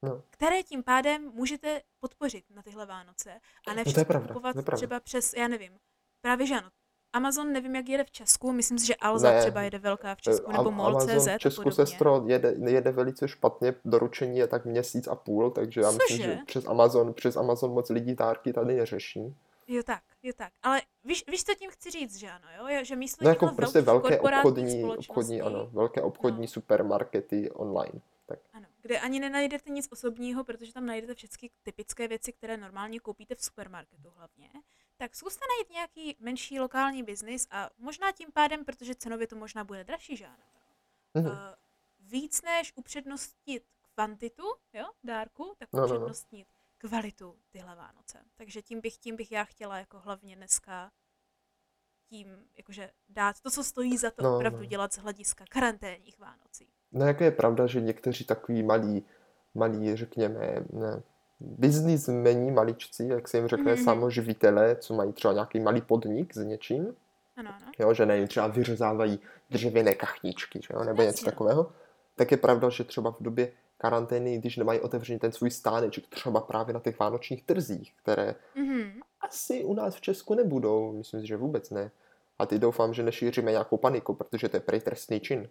[0.03, 0.23] No.
[0.31, 3.31] které tím pádem můžete podpořit na tyhle Vánoce
[3.69, 4.77] a ne No všechno pravda, kupovat to je pravda.
[4.77, 5.73] třeba přes, já nevím,
[6.21, 6.69] právě že ano.
[7.13, 9.41] Amazon nevím, jak jede v Česku, myslím si, že Alza Ne.
[9.41, 11.87] třeba jede velká v Česku, Eh, nebo MOL.cz Amazon v Česku, podobně.
[11.87, 16.23] sestro, jede, jede velice špatně, doručení je tak měsíc a půl, takže já myslím, Cože?
[16.33, 19.35] že přes Amazon, přes Amazon moc lidí dárky tady neřeší.
[19.69, 20.53] Jo tak, jo tak.
[20.63, 22.85] Ale víš, víš, co tím chci říct, že ano, jo?
[22.85, 26.47] Že místo No jako prostě velké obchodní, obchodní, ano, velké obchodní No.
[26.49, 28.01] supermarkety online.
[28.27, 28.39] Tak.
[28.53, 33.35] Ano, kde ani nenajdete nic osobního, protože tam najdete všechny typické věci, které normálně koupíte
[33.35, 34.51] v supermarketu hlavně.
[34.97, 39.65] Tak zkuste najít nějaký menší lokální biznis a možná tím pádem, protože cenově to možná
[39.65, 40.45] bude dražší, že ano,
[41.15, 41.27] Mhm.
[41.27, 41.33] uh,
[41.99, 43.65] víc než upřednostnit
[43.95, 45.95] kvantitu, jo, dárku, tak No, no, no.
[45.95, 48.25] upřednostnit kvalitu tyhle Vánoce.
[48.37, 50.93] Takže tím bych, tím bych já chtěla jako hlavně dneska
[52.09, 54.65] tím, jakože dát to, co stojí za to No, opravdu no.
[54.65, 56.73] dělat z hlediska karanténních Vánocí.
[56.93, 59.05] No jako je pravda, že někteří takový malí,
[59.55, 61.03] malí, řekněme, ne,
[61.41, 63.85] biznismeni, maličci, jak se jim řekne, Mhm.
[63.85, 66.95] samoživitelé, co mají třeba nějaký malý podnik s něčím,
[67.37, 67.73] Ano, ano.
[67.79, 71.31] jo, že nevím, třeba vyřezávají dřevěné kachničky, že jo, nebo něco Jasně, no.
[71.33, 71.73] takového,
[72.17, 76.41] tak je pravda, že třeba v době karantény, když nemají otevřený ten svůj stáneček, třeba
[76.41, 79.01] právě na těch vánočních trzích, které Mhm.
[79.21, 81.91] asi u nás v Česku nebudou, myslím si, že vůbec ne.
[82.39, 85.49] A ty doufám, že nešíříme nějakou paniku, protože to je prej trestný čin.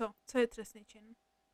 [0.00, 0.10] Co?
[0.26, 1.02] Co je trestný čin?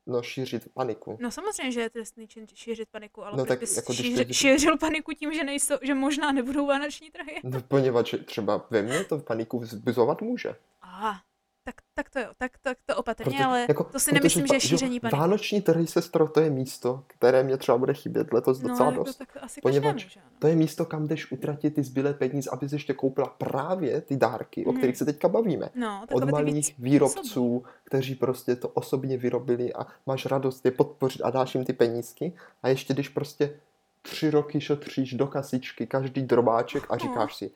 [0.05, 1.17] No, šířit paniku.
[1.21, 4.33] No samozřejmě, že je trestný čin šířit paniku, ale No tak bys jako šíři, teď-
[4.33, 7.41] šířil paniku tím, že, nejsou, že možná nebudou vánoční trhy?
[7.43, 10.55] No, poněvadž třeba ve mně to paniku vzbuzovat může.
[10.81, 11.21] Aha,
[11.67, 14.47] tak, tak to jo, tak, tak to opatrně, Proto- ale jako- to si protože nemyslím,
[14.47, 15.17] že je šíření paniky.
[15.17, 19.03] Vánoční trhy, sestro, to je místo, které mě třeba bude chybět letos no, docela jako,
[19.03, 19.15] dost.
[19.15, 20.29] tak to asi Poněvadž každému, že ano.
[20.39, 24.65] To je místo, kam jdeš utratit ty zbylé peníze, abys ještě koupila právě ty dárky,
[24.65, 24.77] o Mhm.
[24.77, 25.69] kterých se teďka bavíme.
[25.75, 31.29] No, Od malých výrobců, kteří prostě to osobně vyrobili a máš radost je podpořit a
[31.29, 32.33] dáš jim ty penízky.
[32.63, 33.53] A ještě když prostě
[34.01, 37.51] tři roky šotříš do kasičky každý drobáček a říkáš si,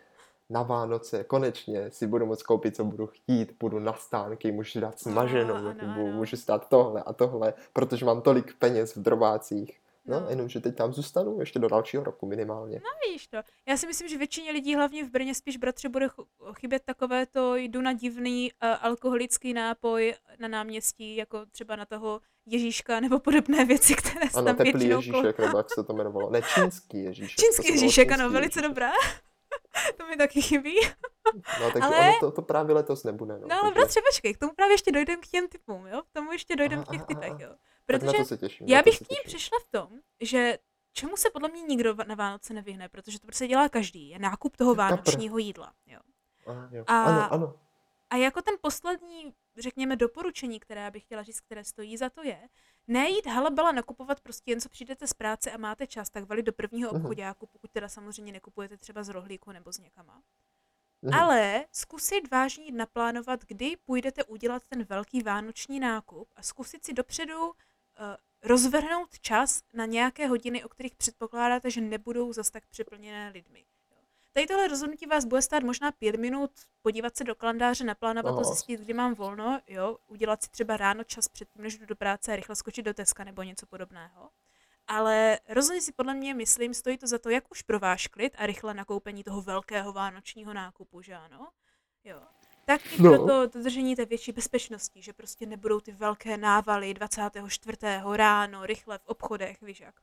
[0.52, 5.00] na Vánoce konečně si budu moct koupit, co budu chtít, budu na stánky, můžu dát
[5.00, 6.18] smaženou ano, rybu, ano.
[6.18, 9.78] můžu si dát tohle a tohle, protože mám tolik peněz v drobácích.
[10.06, 10.30] No, No.
[10.30, 12.76] jenomže teď tam zůstanu ještě do dalšího roku minimálně.
[12.84, 13.38] No vidíš to.
[13.68, 17.26] Já si myslím, že většině lidí, hlavně v Brně, spíš bratře bude ch- chybět takové
[17.26, 23.20] to jdu na divný uh, alkoholický nápoj na náměstí, jako třeba na toho Ježíška nebo
[23.20, 26.30] podobné věci, které se Ano, tam teplý většinou Ježíšek, nebo jak se to jmenovalo.
[26.30, 27.40] Ne, čínský Ježíšek.
[27.40, 28.70] Čínský Ježíšek, čínský ano, velice Ježíšek.
[28.70, 28.92] dobrá.
[29.98, 30.76] to mi taky chybí.
[31.62, 33.34] No, takže Ale- ono to, to právě letos nebude.
[33.40, 36.02] No, No ale takže, bratře, počkej, k tomu právě ještě dojdeme k těm typům, jo?
[36.02, 37.56] K tomu ještě dojdeme Aha, v těch typech, jo?
[37.86, 38.68] Protože to se těším.
[38.68, 39.90] já bych k ní přišla v tom,
[40.22, 40.58] že
[40.94, 44.58] čemu se podle mě nikdo na Vánoce nevyhne, protože to prostě dělá každý, je nákup
[44.58, 46.00] toho vánočního jídla, jo?
[46.48, 46.84] Aha, jo.
[46.88, 47.54] A- Ano, ano.
[48.10, 52.24] A jako ten poslední, řekněme, doporučení, které já bych chtěla říct, které stojí za to
[52.24, 52.40] je,
[52.92, 56.54] nejít halabala nakupovat prostě jen co přijdete z práce a máte čas, tak valit do
[56.54, 57.02] prvního Mhm.
[57.02, 60.22] obchodáku, pokud teda samozřejmě nekupujete třeba z rohlíku nebo z někama.
[61.02, 61.14] Mhm.
[61.20, 66.94] Ale zkusit vážně jít naplánovat, kdy půjdete udělat ten velký vánoční nákup a zkusit si
[66.94, 67.54] dopředu uh,
[68.44, 73.66] rozvrhnout čas na nějaké hodiny, o kterých předpokládáte, že nebudou zas tak přeplněné lidmi.
[74.34, 78.40] Tady tohle rozhodnutí vás bude stát možná pět minut podívat se do kalendáře, naplánovat to,
[78.42, 78.54] Aha.
[78.54, 82.34] zjistit, kdy mám volno, jo, udělat si třeba ráno čas předtím, než jdu do práce
[82.34, 84.30] a rychle skočit do Teska nebo něco podobného.
[84.88, 88.34] Ale rozhodně si podle mě myslím, stojí to za to, jak už pro váš klid
[88.38, 91.48] a rychle nakoupení toho velkého vánočního nákupu, že ano?
[92.04, 92.22] Jo.
[92.66, 93.10] Tak i No.
[93.10, 97.78] pro to dodržení té větší bezpečnosti, že prostě nebudou ty velké návaly 24.
[98.14, 99.96] ráno, rychle v obchodech, víš jak.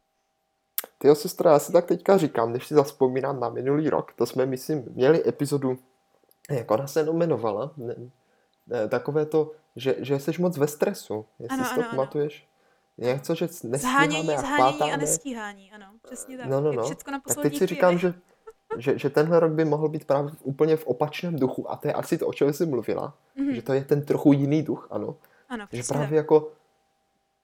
[0.99, 4.47] Tyjo, sestra, já si tak teďka říkám, když si zaspomínám na minulý rok, to jsme,
[4.47, 5.79] myslím, měli epizodu,
[6.51, 7.95] jak ona se jmenovala, ne,
[8.67, 11.97] ne, takové to, že, že jsi moc ve stresu, jestli Ano, si to ano, ano.
[11.97, 12.49] pamatuješ.
[12.99, 16.47] Něco, že nestíháme Zhánění, a zhánění a nestíhání, ano, přesně tak.
[16.47, 16.83] No, no, no.
[17.11, 18.15] na Tak teď si říkám, chvíli.
[18.79, 21.77] že, že, že tenhle rok by mohl být právě v- úplně v opačném duchu a
[21.77, 23.55] to je asi to, o čem jsi mluvila, Mhm.
[23.55, 25.17] že to je ten trochu jiný duch, ano.
[25.49, 26.53] Ano, Že právě jako,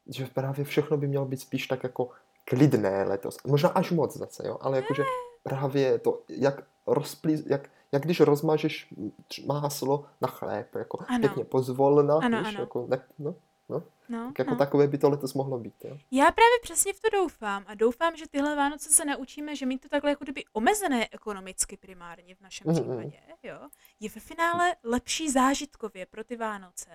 [0.07, 2.11] že právě všechno by mělo být spíš tak jako
[2.44, 3.37] klidné letos.
[3.46, 5.02] Možná až moc zase, jo, ale jakože
[5.42, 8.94] právě to, jak rozplí, jak, jak když rozmažeš
[9.46, 11.18] máslo na chléb, jako Ano.
[11.20, 12.61] pěkně pozvolna, Ano, víš, ano.
[12.61, 13.35] jako, ne, no,
[13.68, 13.83] no.
[14.09, 14.57] No, tak jako no.
[14.57, 15.96] takové by to letos mohlo být, jo.
[16.11, 19.78] Já právě přesně v to doufám a doufám, že tyhle Vánoce se naučíme, že mít
[19.78, 22.74] to takhle jako kdyby omezené ekonomicky primárně v našem Mhm.
[22.74, 23.59] případě, jo,
[24.00, 26.90] je ve finále lepší zážitkově pro ty Vánoce.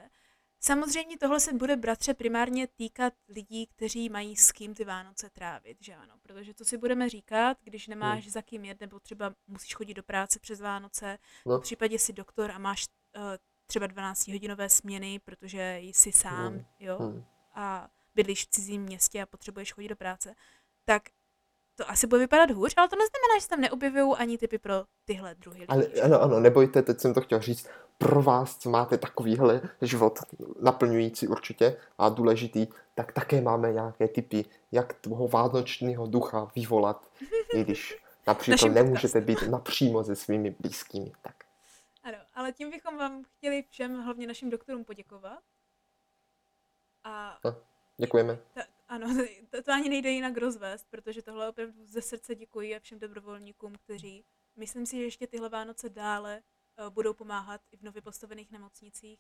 [0.62, 5.78] Samozřejmě tohle se bude bratře primárně týkat lidí, kteří mají s kým ty Vánoce trávit,
[5.82, 9.76] že ano, protože co si budeme říkat, když nemáš za kým jet, nebo třeba musíš
[9.76, 11.58] chodit do práce přes Vánoce, No.
[11.58, 12.86] v případě jsi doktor a máš
[13.18, 13.22] uh,
[13.68, 16.66] třeba 12-hodinové směny, protože jsi sám, Hmm.
[16.80, 17.24] jo, Hmm.
[17.54, 20.36] a bydlíš v cizím městě a potřebuješ chodit do práce,
[20.86, 21.04] tak
[21.80, 24.86] to asi bude vypadat hůř, ale to neznamená, že se tam neobjevují ani typy pro
[25.06, 25.68] tyhle druhy lidí.
[25.68, 30.20] Ale ano, ano, nebojte, teď jsem to chtěl říct, pro vás, co máte takovýhle život
[30.62, 37.12] naplňující určitě a důležitý, tak také máme nějaké typy, jak toho vánočního ducha vyvolat,
[37.54, 41.12] i když například nemůžete být napřímo se svými blízkými.
[41.22, 41.36] Tak.
[42.04, 45.40] Ano, ale tím bychom vám chtěli všem, hlavně našim doktorům, poděkovat.
[47.04, 47.40] A
[47.98, 48.40] Děkujeme.
[48.54, 49.08] ta, ano,
[49.50, 53.74] to, to ani nejde jinak rozvést, protože tohle opravdu ze srdce děkuji a všem dobrovolníkům,
[53.76, 54.26] kteří,
[54.56, 56.42] myslím si, že ještě tyhle Vánoce dále
[56.80, 59.20] uh, budou pomáhat i v nově postavených nemocnicích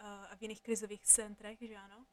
[0.00, 2.06] uh, a v jiných krizových centrech, že ano.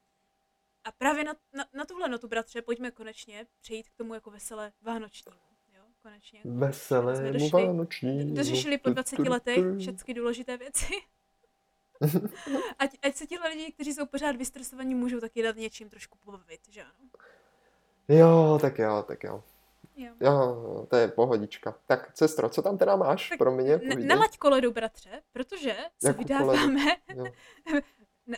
[0.84, 4.74] A právě na, na, na tuhle notu, bratře, pojďme konečně přejít k tomu jako veselé
[4.82, 5.38] vánočnímu.
[5.74, 6.42] Jo, konečně.
[6.42, 8.36] Jsme Veselému došli- vánočnímu.
[8.36, 9.32] Dořešili po tu, 20 tu, tu.
[9.32, 10.94] letech všechny důležité věci.
[12.80, 16.62] Ať, ať se tihle lidi, kteří jsou pořád vystresovaní, můžou taky nad něčím trošku pobavit,
[16.70, 17.10] že ano?
[18.08, 19.44] Jo, tak jo, tak jo.
[19.96, 20.14] Jo.
[20.20, 21.76] Jo, to je pohodička.
[21.86, 23.64] Tak, sestro, co tam teda máš Tak pro mě?
[23.72, 24.06] Ne, Povídej.
[24.06, 26.86] nalaď koledu, bratře, protože se Jakou vydáváme
[27.16, 27.24] na,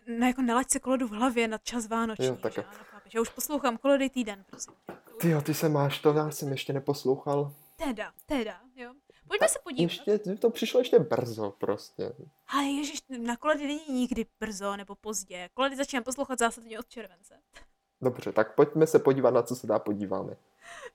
[0.19, 2.78] na, jako nalaď se koledu v hlavě na čas vánoční, Jo, tak že ano?
[3.13, 4.73] Já už poslouchám koledy týden, prosím.
[5.21, 7.54] Ty jo, ty se máš to, já jsem ještě neposlouchal.
[7.78, 8.93] Teda, teda, jo.
[9.28, 9.92] Pojďme se podívat.
[9.92, 12.14] Ještě, to přišlo ještě brzo prostě.
[12.48, 15.50] Ale ježiš, na koledy není nikdy brzo nebo pozdě.
[15.54, 17.40] Koledy začínám poslouchat zásadně od července.
[18.02, 20.36] Dobře, tak pojďme se podívat, na co se dá podíváme.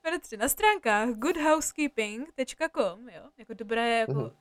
[0.03, 4.31] Bratře, na stránkách goodhousekeeping.com, jo, jako dobré, jako, Mhm.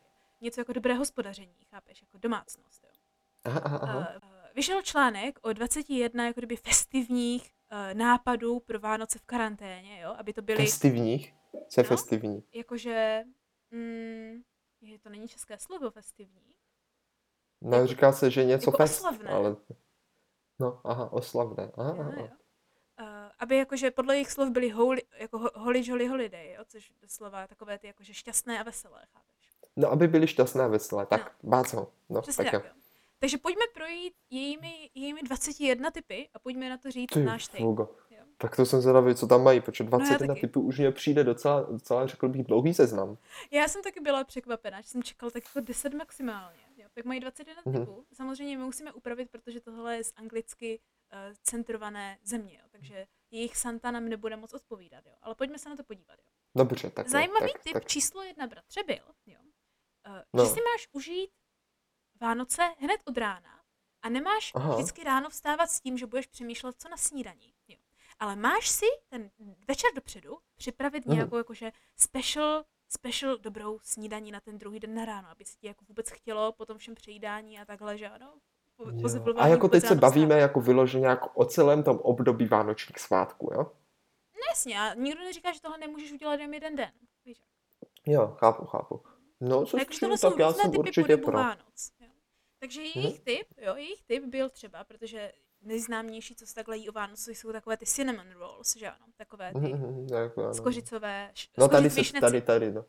[0.41, 2.91] něco jako dobré hospodaření, chápeš, jako domácnost, jo.
[3.45, 3.99] Aha, aha, aha.
[3.99, 4.05] Uh,
[4.55, 10.33] vyšel článek o 21 jako kdyby festivních uh, nápadů pro Vánoce v karanténě, jo, aby
[10.33, 11.35] to byly Festivních?
[11.69, 11.89] Co je No.
[11.89, 12.43] festivní?
[12.55, 13.25] jakože,
[13.71, 14.43] mm,
[14.81, 16.55] je, to není české slovo festivní,
[17.61, 19.31] No, říká se, že něco jako fest, oslavné.
[19.31, 19.57] ale...
[20.59, 21.73] No, aha, oslavné.
[21.77, 22.29] Aha, jo, aha, jo.
[23.01, 23.07] Uh,
[23.39, 27.47] aby jakože podle jejich slov byly holy, jako ho- holy jolly holiday, jo, což doslova
[27.47, 29.51] takové ty jakože šťastné a veselé, chápeš?
[29.77, 31.07] No, aby byli šťastné a veselé.
[31.07, 31.93] Tak, báco.
[32.09, 32.71] No, Přesně tak tak, jo.
[32.75, 32.81] jo.
[33.19, 37.59] Takže pojďme projít jejími, jejími 21 typy a pojďme na to říct Ty náš take.
[37.65, 37.89] fugo.
[38.41, 40.41] Tak to jsem zvědavý, co tam mají, protože já 21 taky.
[40.47, 43.19] typů už mě přijde docela, docela, řekl bych, dlouhý seznam.
[43.51, 46.61] Já jsem taky byla překvapená, že jsem čekala tak jako 10 maximálně.
[46.77, 46.89] Jo.
[46.95, 47.81] Tak mají 21 Mhm.
[47.87, 48.07] typů.
[48.13, 50.81] Samozřejmě my musíme upravit, protože tohle je z anglicky
[51.13, 52.69] uh, centrované země, jo.
[52.71, 55.07] takže jejich Santa nám nebude moc odpovídat.
[55.07, 55.13] Jo.
[55.23, 56.19] Ale pojďme se na to podívat.
[56.19, 56.31] Jo.
[56.57, 59.39] Dobře, tak Zajímavý tak, tip tak, číslo jedna, bratře, byl, jo.
[60.09, 60.45] Uh, No.
[60.45, 61.31] že si máš užít
[62.21, 63.61] Vánoce hned od rána
[64.03, 64.75] a nemáš Aha.
[64.75, 67.55] vždycky ráno vstávat s tím, že budeš přemýšlet, co na snídaní.
[67.69, 67.79] Jo.
[68.19, 69.31] Ale máš si ten
[69.69, 71.15] večer dopředu připravit Mhm.
[71.15, 75.67] nějakou jakože special, special dobrou snídaní na ten druhý den na ráno, aby se ti
[75.67, 78.35] jako vůbec chtělo po tom všem přejídání a takhle, že ano?
[78.79, 79.35] Jo.
[79.37, 80.41] A jako teď se bavíme vstávat.
[80.43, 83.63] jako vyloženě jako o celém tom období vánočních svátků, jo?
[84.35, 86.93] No Jasně, a nikdo neříká, že tohle nemůžeš udělat jen jeden den.
[87.25, 87.39] Víš?
[88.07, 89.03] Jo, chápu, chápu.
[89.41, 91.33] No, co Takže tohle jsou tak já jsem určitě pro.
[91.39, 91.91] Vánoc.
[92.01, 92.09] Jo.
[92.59, 96.93] Takže jejich typ, jo, jejich typ byl třeba, protože nejznámější, co se takhle jí o
[96.93, 100.55] Vánoci, jsou takové ty cinnamon rolls, že ano, takové ty ano.
[100.55, 102.85] skořicové, š- No tady se, tady, tady, no.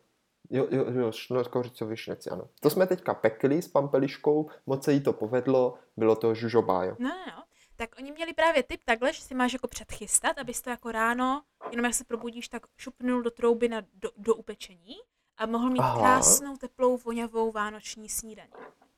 [0.50, 2.50] Jo, jo, jo, šnorkořicový šneci, ano.
[2.62, 6.96] To jsme teďka pekli s pampeliškou, moc se jí to povedlo, bylo to žužobájo.
[7.00, 7.44] No, no, no.
[7.76, 11.44] Tak oni měli právě tip takhle, že si máš jako předchystat, abys to jako ráno,
[11.72, 14.96] jenom jak se probudíš, tak šupnul do trouby na, do, do upečení
[15.38, 16.00] a mohl mít Aha.
[16.00, 18.52] krásnou, teplou, voňavou vánoční snídaní.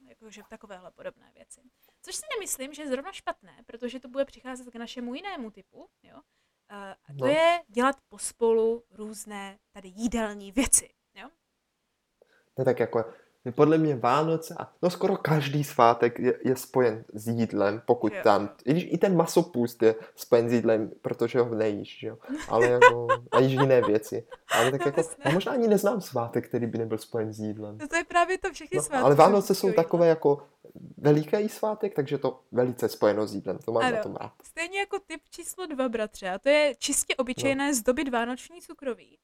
[0.09, 1.61] Jakože takovéhle podobné věci.
[2.01, 5.89] Což si nemyslím, že je zrovna špatné, protože to bude přicházet k našemu jinému typu,
[6.03, 6.21] jo.
[6.69, 7.27] A to No.
[7.27, 11.29] je dělat pospolu různé tady jídelní věci, jo.
[12.59, 13.13] Ne, tak jako,
[13.51, 18.19] podle mě Vánoce a no skoro každý svátek je, je spojen s jídlem, pokud Jo.
[18.23, 22.17] tam, i, když i ten masopust je spojen s jídlem, protože ho nejíš, že jo,
[22.49, 26.47] ale jako, a jíš jiné věci, ale tak No, jako, já možná ani neznám svátek,
[26.47, 27.77] který by nebyl spojen s jídlem.
[27.81, 29.03] No to je právě to všechny No, svátky.
[29.05, 30.43] ale Vánoce jsou takové jako
[30.97, 33.95] veliký svátek, takže to velice spojeno s jídlem, to mám Ano.
[33.97, 34.31] na tom rád.
[34.43, 37.73] Stejně jako typ číslo dva, bratře, a to je čistě obyčejné no.
[37.73, 39.17] zdobit vánoční cukroví.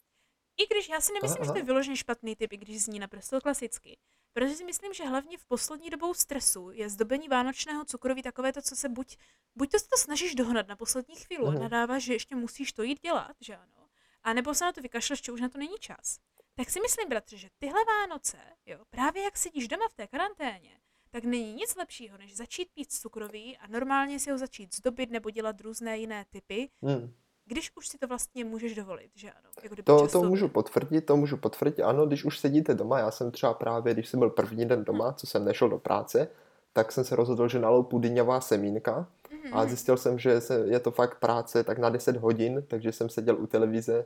[0.57, 1.65] I když já si nemyslím, Aha, že to je aha.
[1.65, 3.97] vyloženě špatný typ, i když zní naprosto klasicky.
[4.33, 8.61] Protože si myslím, že hlavně v poslední dobou stresu je zdobení vánočného cukroví takové to,
[8.61, 9.17] co se buď,
[9.55, 11.61] buď to se to snažíš dohnat na poslední chvíli a Mhm.
[11.61, 13.87] nadáváš, že ještě musíš to jít dělat, že ano,
[14.23, 16.19] a nebo se na to vykašleš, že už na to není čas.
[16.55, 20.79] Tak si myslím, bratře, že tyhle Vánoce, jo, právě jak sedíš doma v té karanténě,
[21.09, 25.29] tak není nic lepšího, než začít pít cukroví a normálně si ho začít zdobit nebo
[25.29, 27.13] dělat různé jiné typy, Hmm.
[27.47, 29.49] Když už si to vlastně můžeš dovolit, že ano?
[29.63, 30.29] Jako To, to časově.
[30.29, 34.09] můžu potvrdit, to můžu potvrdit, ano, když už sedíte doma, já jsem třeba právě, když
[34.09, 36.27] jsem byl první den doma, co jsem nešel do práce,
[36.73, 39.07] tak jsem se rozhodl, že naloupu dyňová semínka
[39.43, 42.91] Mhm, a zjistil jsem, že se, je to fakt práce tak na 10 hodin, takže
[42.91, 44.05] jsem seděl u televize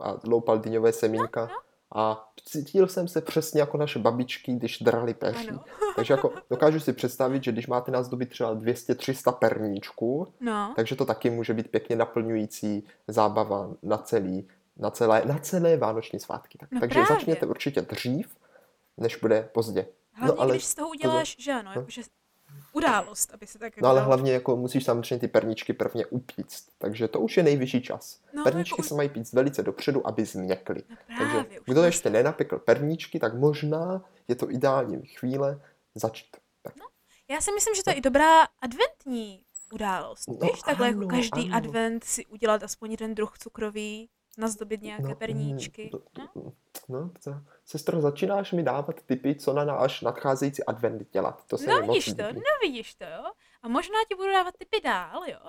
[0.00, 1.56] a loupal dyňové semínka no.
[1.94, 5.48] A cítil jsem se přesně jako naše babičky, když drali peří.
[5.48, 5.64] Ano.
[5.96, 11.04] Takže jako dokážu si představit, že když máte nazdobit třeba 200-300 perníčků, No, takže to
[11.04, 16.58] taky může být pěkně naplňující zábava na celý, na celé, na celé vánoční svátky.
[16.58, 17.16] Tak, No takže právě.
[17.16, 18.36] začněte určitě dřív,
[18.96, 19.86] než bude pozdě.
[20.12, 21.80] hlavně ale když z toho uděláš, že ano, no.
[21.80, 22.02] jakože
[22.72, 27.08] událost, aby se tak No ale hlavně jako musíš samozřejmě ty perníčky prvně upíct, takže
[27.08, 28.20] to už je nejvyšší čas.
[28.32, 30.82] No, perníčky jako se mají pít velice dopředu, aby změkly.
[30.88, 35.60] No Takže právě, už kdo to ještě nenapekl perníčky, tak možná je to ideální chvíle
[35.94, 36.36] začít.
[36.62, 36.74] Tak.
[37.30, 40.28] Já si myslím, že to je i dobrá adventní událost.
[40.28, 41.56] No Víš, takhle jako ano, každý ano.
[41.56, 45.90] advent si udělat aspoň jeden druh cukroví, nazdobit nějaké No, perníčky.
[46.18, 46.52] No?
[46.88, 51.46] No, to, sestro, začínáš mi dávat tipy, co na náš nadcházející advent dělat.
[51.46, 53.24] To se No vidíš to, no vidíš to, jo.
[53.62, 55.40] A možná ti budu dávat tipy dál, jo.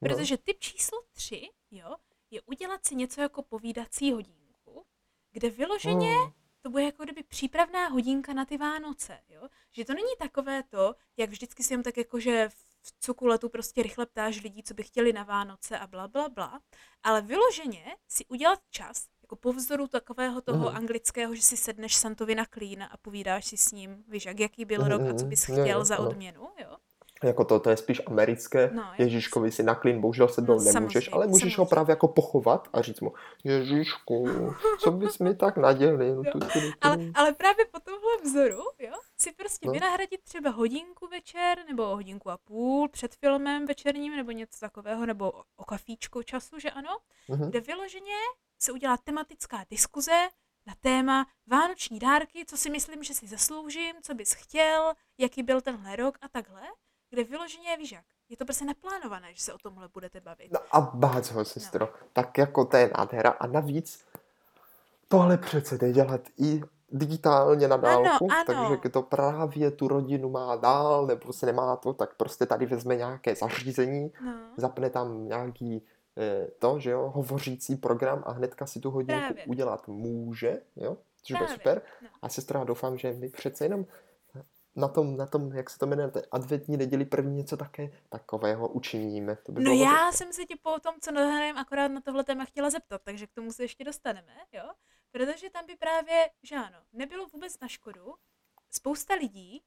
[0.00, 1.96] Protože tip číslo tři, jo,
[2.30, 4.84] je udělat si něco jako povídací hodinku,
[5.32, 6.32] kde vyloženě Hmm.
[6.62, 9.48] to bude jako kdyby přípravná hodinka na ty Vánoce, jo.
[9.72, 13.82] Že to není takové to, jak vždycky si jen tak jako, že v cukuletu prostě
[13.82, 16.60] rychle ptáš lidí, co by chtěli na Vánoce a bla, bla, bla.
[17.02, 20.76] Ale vyloženě si udělat čas, jako po vzoru takového toho Mhm.
[20.76, 24.64] anglického, že si sedneš Santovi na klín a povídáš si s ním, víš, jak, jaký
[24.64, 26.76] byl Mhm, rok a co bys chtěl jo, za odměnu, jo.
[27.22, 28.70] Jako to, to je spíš americké.
[28.74, 31.68] No, jak- Ježíškovi si na klín bohužel se No, no, nemůžeš, ale můžeš ho samozřejmě.
[31.70, 33.12] právě jako pochovat a říct mu,
[33.44, 34.28] Ježíšku,
[34.78, 36.02] co bys mi tak nadělil?
[36.02, 36.58] Jo, Tu, tu, tu.
[36.80, 39.72] Ale, ale právě po tomhle vzoru, jo, si prostě No.
[39.72, 45.32] vynahradit třeba hodinku večer, nebo hodinku a půl před filmem večerním, nebo něco takového, nebo
[45.56, 47.50] o, kafíčku času, že ano, Mhm.
[47.50, 48.14] kde vyloženě
[48.62, 50.28] se udělá tematická diskuze
[50.66, 55.60] na téma vánoční dárky, co si myslím, že si zasloužím, co bys chtěl, jaký byl
[55.60, 56.62] tenhle rok a takhle,
[57.12, 60.52] kde vyloženě víš jak, je to prostě naplánované, že se o tomhle budete bavit.
[60.52, 61.88] No a bác ho, sestro.
[62.12, 63.30] Tak jako to je nádhera.
[63.30, 64.04] A navíc
[65.08, 66.60] tohle přece jde dělat i
[66.92, 68.44] digitálně na dálku, ano.
[68.46, 72.96] takže to právě tu rodinu má dál, nebo se nemá to, tak prostě tady vezme
[72.96, 75.86] nějaké zařízení, No, zapne tam nějaký
[76.18, 79.44] eh, to, že jo, hovořící program a hnedka si tu hodinku Právě.
[79.44, 81.82] udělat může, jo, což Právě, super.
[82.02, 82.08] no.
[82.22, 83.86] A sestra, doufám, že my přece jenom
[84.76, 89.36] na tom, na tom, jak se to jmenuje, adventní neděli první něco také takového učiníme.
[89.36, 92.24] To by No bylo já jsem se tě po tom, co dohrajeme, akorát na tohle
[92.24, 94.64] téma chtěla zeptat, takže k tomu se ještě dostaneme, jo?
[95.10, 98.14] Protože tam by právě, že ano, nebylo vůbec na škodu.
[98.70, 99.62] Spousta lidí,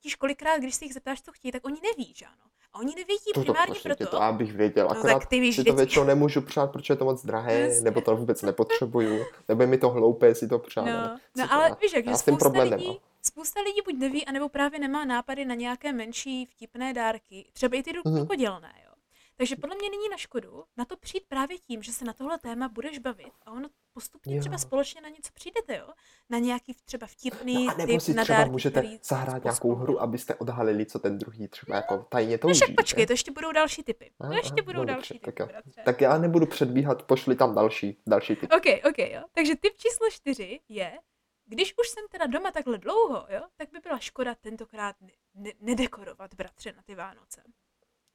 [0.00, 2.44] tíž kolikrát, když se jich zeptáš, co chtějí, tak oni neví, že ano.
[2.74, 5.56] A oni nevědí To, primárně prostě proto, to abych věděl, No, akorát tak ty víš
[5.56, 7.80] si to většinou nemůžu přát, protože je to moc drahé, Jasně.
[7.84, 10.84] nebo to vůbec nepotřebuju, nebo je mi to hloupé si to přát.
[10.84, 12.96] No, ale no ale víš, jak, že spousta problém lidí, nemám.
[13.22, 17.82] spousta lidí buď neví, anebo právě nemá nápady na nějaké menší vtipné dárky, třeba i
[17.82, 18.18] ty Mhm.
[18.18, 18.87] rukodělné, jo.
[19.38, 22.38] Takže podle mě není na škodu na to přijít právě tím, že se na tohle
[22.38, 24.40] téma budeš bavit a ono postupně Jo.
[24.40, 25.88] třeba společně na něco přijdete, jo?
[26.30, 30.00] Na nějaký třeba vtipný No a nebo typ si třeba dárky, můžete zahrát nějakou hru,
[30.02, 32.54] abyste odhalili, co ten druhý třeba jako tajně No touží.
[32.54, 34.10] však počkej, to ještě budou další typy.
[34.20, 35.82] To ještě budou no další dobře, typy, tak jo.
[35.84, 38.52] Tak já nebudu předbíhat, pošli tam další, další typ.
[38.52, 39.22] OK, OK, jo.
[39.32, 40.98] Takže tip číslo čtyři je
[41.50, 45.52] když už jsem teda doma takhle dlouho, jo, tak by byla škoda tentokrát ne- ne-
[45.60, 47.42] nedekorovat, bratře, na ty Vánoce.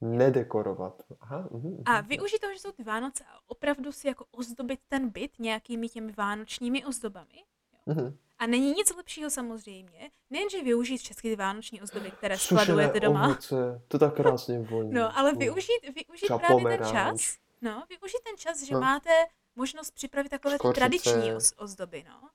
[0.01, 1.01] Nedekorovat.
[1.21, 5.09] Aha, uh, A využít toho, že jsou ty Vánoce a opravdu si jako ozdobit ten
[5.09, 7.43] byt nějakými těmi vánočními ozdobami.
[7.85, 12.99] uh, A není nic lepšího samozřejmě, nejenže využít všechny ty vánoční ozdoby, které Sušené skladujete
[12.99, 14.91] doma, ovoce, to tak krásně voní.
[14.93, 18.79] no, ale využít, využít Třeba právě ten čas, no, využít ten čas, že No.
[18.81, 19.09] máte
[19.55, 20.79] možnost připravit takové ty Skořice.
[20.79, 22.29] tradiční oz, ozdoby, no.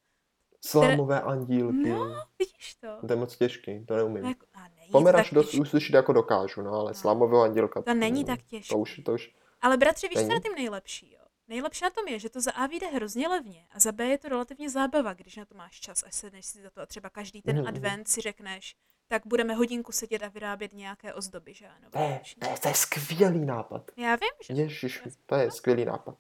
[0.61, 1.91] Slámové andílky.
[1.91, 3.07] No, vidíš to?
[3.07, 4.25] To je moc těžký, to neumím.
[4.25, 5.61] Jako, a není tak dost těžké.
[5.61, 6.95] uslyšet jako dokážu, no, ale No.
[6.95, 7.83] slámového andělka.
[7.83, 8.75] To není mm, tak těžké.
[8.75, 11.25] To už, to už, Ale bratře, víš, co je na tím nejlepší, jo?
[11.49, 14.19] Nejlepší na tom je, že to za A vyjde hrozně levně a za B je
[14.19, 17.11] to relativně zábava, když na to máš čas a sedneš si za to a třeba
[17.11, 17.67] každý ten mhm.
[17.67, 18.77] advent si řekneš,
[19.09, 21.91] tak budeme hodinku sedět a vyrábět nějaké ozdoby, že ano?
[21.91, 23.91] to je, to je, to je skvělý nápad.
[23.97, 24.63] Já vím, že.
[24.63, 26.15] Ježiš, to je skvělý nápad.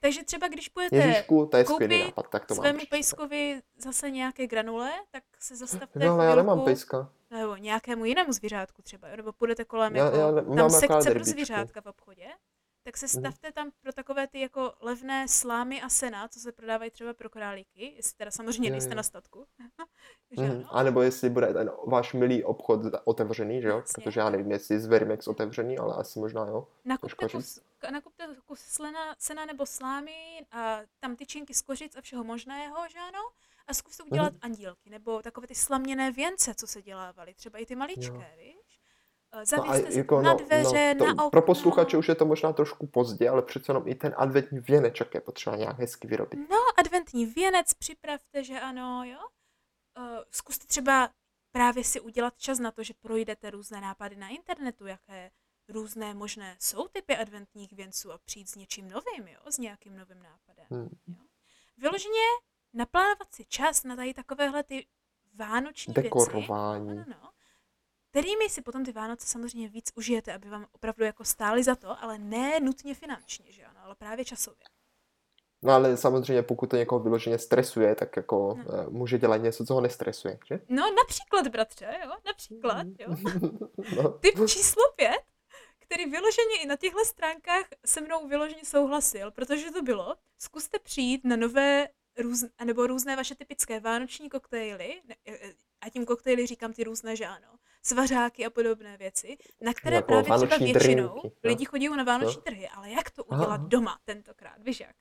[0.00, 2.62] Takže třeba když půjdete Ježišku, to je koupit nápad, tak to mám.
[2.62, 2.90] svému přesně.
[2.90, 7.08] pejskovi zase nějaké granule, tak se zastavte No, ale já nemám pejska.
[7.30, 11.24] nebo nějakému jinému zvířátku třeba, nebo půjdete kolem Já- jako, já tam mám sekce pro
[11.24, 12.26] zvířátka v obchodě,
[12.86, 13.20] tak se Mhm.
[13.22, 17.30] stavte tam pro takové ty jako levné slámy a sena, co se prodávají třeba pro
[17.30, 18.96] králíky, jestli teda samozřejmě Jo, nejste jo.
[18.96, 19.46] na statku.
[20.38, 20.64] ano?
[20.70, 23.82] A nebo jestli bude ten váš milý obchod otevřený, že jo?
[23.94, 26.68] Protože já nevím, jestli je Zverimex otevřený, ale asi možná jo.
[26.84, 32.24] Nakupte kus, nakupte kus slena, sena nebo slámy a tam tyčinky z kořic a všeho
[32.24, 33.18] možného, že ano?
[33.66, 34.38] A zkuste udělat Mhm.
[34.42, 38.56] andílky, nebo takové ty slaměné věnce, co se dělávaly, třeba i ty maličké, víš?
[39.36, 41.30] Eh, No Zavěste si jako, na no, dveře, no, to, na okno.
[41.30, 45.14] pro posluchače už je to možná trošku pozdě, ale přece jenom i ten adventní věneček
[45.14, 46.40] je potřeba nějak hezky vyrobit.
[46.50, 49.18] No, adventní věnec připravte, že ano, jo?
[49.98, 51.10] Uh, zkuste třeba
[51.52, 55.30] právě si udělat čas na to, že projdete různé nápady na internetu, jaké
[55.68, 59.40] různé možné jsou typy adventních věnců a přijít s něčím novým, jo?
[59.50, 60.66] S nějakým novým nápadem.
[60.70, 60.88] Hmm.
[61.06, 61.24] Jo?
[61.78, 62.20] Vyloženě
[62.74, 64.86] naplánovat si čas na tady takovéhle ty
[65.34, 66.04] vánoční věci.
[66.04, 66.88] Dekorování.
[66.88, 67.30] No, no, no.
[68.16, 72.02] Kterými si potom ty Vánoce samozřejmě víc užijete, aby vám opravdu jako stály za to,
[72.02, 74.64] ale ne nutně finančně, že ano, ale právě časově.
[75.62, 78.64] No ale samozřejmě pokud to někoho vyloženě stresuje, tak jako No.
[78.76, 78.90] no.
[78.90, 80.60] může dělat něco, co ho nestresuje, že?
[80.68, 83.16] No například, bratře, jo, například, jo.
[83.96, 84.10] No.
[84.10, 85.22] Typ číslo pět,
[85.78, 91.24] který vyloženě i na těchto stránkách se mnou vyloženě souhlasil, protože to bylo, zkuste přijít
[91.24, 96.46] na nové růz, nebo různé vaše typické vánoční koktejly, ne, e, e, a tím koktejly
[96.46, 101.20] říkám ty různé, že ano, svařáky a podobné věci, na které Jako právě třeba většinou
[101.20, 102.42] drinky, lidi chodí na vánoční Jo.
[102.44, 103.64] trhy, ale jak to udělat aha.
[103.68, 104.96] doma tentokrát, víš jak?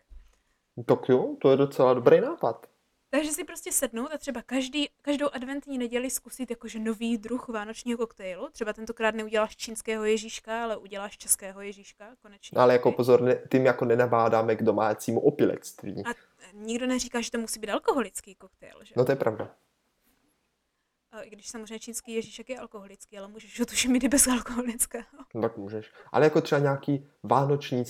[0.85, 2.67] Tak jo, to je docela dobrý nápad.
[3.09, 7.97] Takže si prostě sednout a třeba každý, každou adventní neděli zkusit jakože nový druh vánočního
[7.97, 8.49] koktejlu.
[8.49, 12.59] Třeba tentokrát neuděláš čínského Ježíška, ale uděláš českého Ježíška konečně.
[12.59, 16.03] Ale jako pozor, ne, tím jako nenabádáme k domácímu opilectví.
[16.05, 16.09] A
[16.53, 18.93] nikdo neříká, že to musí být alkoholický koktejl, že?
[18.97, 19.55] No to je pravda.
[21.23, 25.05] I když samozřejmě čínský Ježíšek je alkoholický, ale můžeš ho tuším i bez alkoholického.
[25.33, 25.91] No, tak můžeš.
[26.11, 27.83] Ale jako třeba nějaký vánoční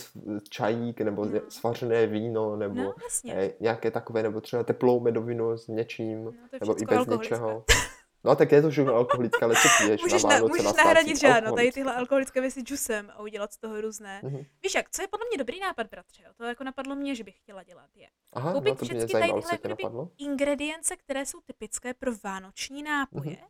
[0.50, 1.40] čajík, nebo No.
[1.50, 2.94] svařené víno, nebo No,
[3.30, 7.36] eh, nějaké takové, nebo třeba teplou medovinu s něčím, No, nebo i bez alkoholické.
[8.26, 10.72] No tak je to všechno alkoholické, ale co piješ Můžeš, na na, Vánoce, můžeš na
[10.84, 11.22] nahradit, svátcích?
[11.42, 14.22] že ano, tady tyhle alkoholické věci džusem a udělat z toho různé.
[14.24, 14.44] Mhm.
[14.64, 16.30] Víš jak, co je podle mě dobrý nápad, bratře, jo?
[16.36, 19.24] to jako napadlo mě, že bych chtěla dělat, je Aha, koupit no to všechny tady
[19.34, 19.84] tyhle kdyby
[20.18, 23.48] ingredience, které jsou typické pro vánoční nápoje Mhm.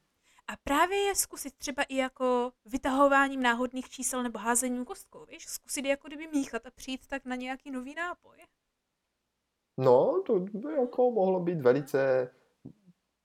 [0.48, 5.46] a právě je zkusit třeba i jako vytahováním náhodných čísel nebo házením kostkou, víš?
[5.48, 8.38] Zkusit je jako kdyby míchat a přijít tak na nějaký nový nápoj.
[9.78, 12.32] No, to by jako mohlo být velice...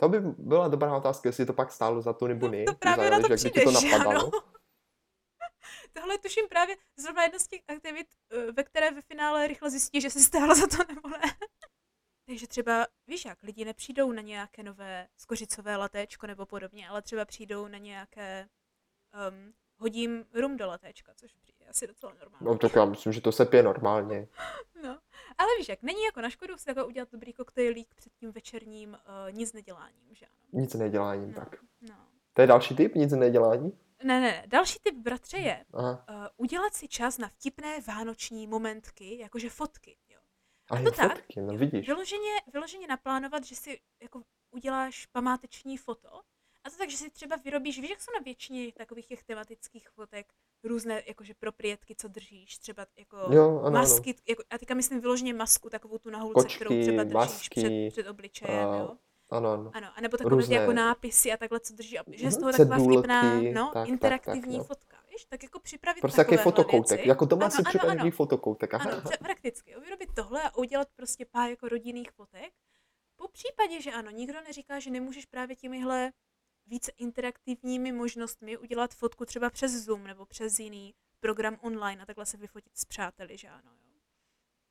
[0.01, 2.65] To by byla dobrá otázka, jestli to pak stálo za to nebo No, ne.
[2.65, 4.21] to právě na to záleží, ti to přijdeš, že napadalo.
[4.35, 4.43] ano?
[5.93, 10.01] Tohle tuším právě zrovna jedna z těch aktivit, eh, ve které ve finále rychle zjistí,
[10.01, 11.21] že si stálo za to nebo ne.
[12.27, 17.25] Takže třeba, víš jak, lidi nepřijdou na nějaké nové skořicové latéčko nebo podobně, ale třeba
[17.25, 18.49] přijdou na nějaké
[19.31, 22.47] um, hodím rum do latéčka, což přijde asi docela normální.
[22.47, 24.29] No tak já myslím, že to se pije normálně.
[24.83, 24.99] No,
[25.39, 28.91] ale víš jak, není jako na škodu si takhle udělat dobrý koktejlík před tím večerním
[28.91, 30.63] uh, nic neděláním, že ano?
[30.63, 31.57] Nic neděláním, No, tak.
[31.81, 31.95] no.
[32.33, 33.79] To je další typ, nic nedělání?
[34.05, 36.05] Ne, ne, další typ bratře je Aha.
[36.11, 40.21] uh, udělat si čas na vtipné vánoční momentky, jakože fotky, jo.
[40.71, 41.87] A to je tak, fotky, no vidíš.
[41.87, 46.21] Vyloženě, vyloženě naplánovat, že si jako uděláš památeční foto,
[46.65, 49.89] a to tak, že si třeba vyrobíš, víš, jak jsou na většině takových těch tematických
[49.89, 50.27] fotek
[50.65, 53.71] různé jakože proprietky, co držíš, třeba jako Jo, ano, ano.
[53.71, 57.61] masky, jako, a teďka myslím vyloženě masku, takovou tu na hulce, kterou třeba držíš masky,
[57.61, 58.97] před, před obličejem, a- jo.
[59.33, 59.71] Ano, ano.
[59.75, 62.41] Ano, anebo takové ty jako různé- nápisy a takhle, co drží, a že z Mhm,
[62.41, 64.65] toho taková cedulky, vtipná, no, tak, tak, interaktivní tak, no.
[64.65, 66.97] fotka, víš, tak jako připravit Prostě takovéhle fotokoutek.
[66.99, 67.09] věci.
[67.09, 68.11] Jako doma Ano, si ano, ano.
[68.11, 68.75] fotokoutek.
[68.75, 68.91] Aha.
[68.91, 69.75] Ano, pře- prakticky.
[69.85, 72.53] Vyrobit tohle a udělat prostě pár jako rodinných fotek.
[73.17, 76.13] po případě, že ano, nikdo neříká, že nemůžeš právě těmihle
[76.71, 82.27] více interaktivními možnostmi udělat fotku třeba přes Zoom nebo přes jiný program online a takhle
[82.27, 83.71] se vyfotit s přáteli, že ano.
[83.71, 84.01] Jo.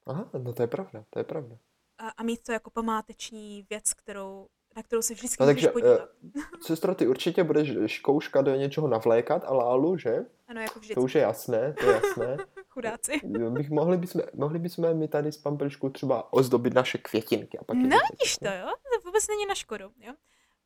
[0.06, 1.58] Aha, no to je pravda, to je pravda.
[1.97, 5.72] A, a mít to jako památeční věc, kterou, na kterou se vždycky No můžeš takže,
[5.74, 6.10] podívat.
[6.38, 10.26] eh, sestro, ty určitě budeš škouška do něčeho navlékat a lálu, že?
[10.47, 11.00] Ano, jako To vždycky.
[11.02, 12.38] už je jasné, to je jasné.
[12.70, 13.22] Chudáci.
[13.39, 17.58] Jo, Bych, mohli, bychom, mohli bychom my tady z Pampelišku třeba ozdobit naše květinky.
[17.58, 18.68] A pak No, vidíš to, jo?
[18.93, 20.14] To vůbec není na škodu, jo?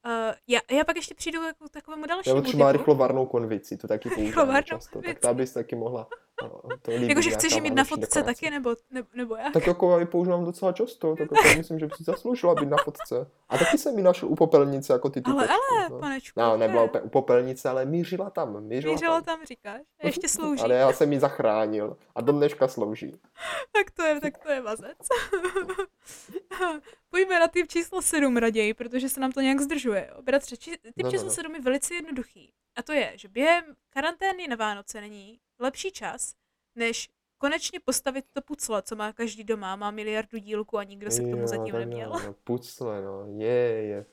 [0.05, 0.11] Uh,
[0.47, 2.77] já, já pak ještě přijdu jako k takovému dalšímu Nebo třeba typu.
[2.77, 4.91] rychlovarnou konvici, to taky Rychlovarnou často.
[5.01, 5.21] Tak konvici.
[5.21, 6.07] to bys taky mohla.
[6.41, 8.23] No, To líbí Jakože chceš mít na fotce dekorace.
[8.23, 9.53] taky, nebo, nebo, nebo jak?
[9.53, 12.69] Tak jako já ji používám docela často, tak jako myslím, že by si zasloužila být
[12.69, 13.31] na fotce.
[13.49, 15.99] A taky jsem ji našel u popelnice, jako ty Ale, typečky, ale, no.
[15.99, 16.39] panečku.
[16.39, 16.87] No, nebyla ne.
[16.89, 19.37] úplně u popelnice, ale mířila tam, mířila, Mířila tam.
[19.37, 19.81] tam, říkáš?
[19.99, 20.61] A ještě slouží.
[20.63, 23.11] Ale já jsem ji zachránil a do dneška slouží.
[23.71, 24.97] Tak to je, tak to je vazec.
[27.09, 30.11] Pojďme na typ číslo 7 raději, protože se nám to nějak zdržuje.
[30.21, 31.33] Bratře, či, typ No, no, číslo no.
[31.33, 32.53] 7 je velice jednoduchý.
[32.75, 36.35] A to je, že během karantény na Vánoce není lepší čas,
[36.75, 41.21] než konečně postavit to pucle, co má každý doma, má miliardu dílků a nikdo se
[41.21, 42.09] k tomu Jo, zatím neměl.
[42.13, 44.05] jo, No, pucle, no, je, je.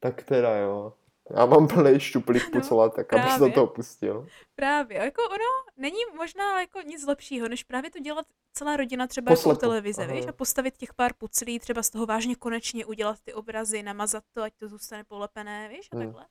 [0.00, 0.92] Tak teda jo.
[1.36, 3.54] Já mám plný štuplík No, pucla, tak abych se do právě.
[3.54, 4.26] toho pustil.
[4.54, 5.44] Právě, jako ono
[5.76, 9.56] není možná jako nic lepšího, než právě to dělat celá rodina třeba Po jako u
[9.56, 13.82] televize, víš, a postavit těch pár puclí, třeba z toho vážně konečně udělat ty obrazy,
[13.82, 16.04] namazat to, ať to zůstane polepené, víš, a Hmm.
[16.06, 16.26] takhle.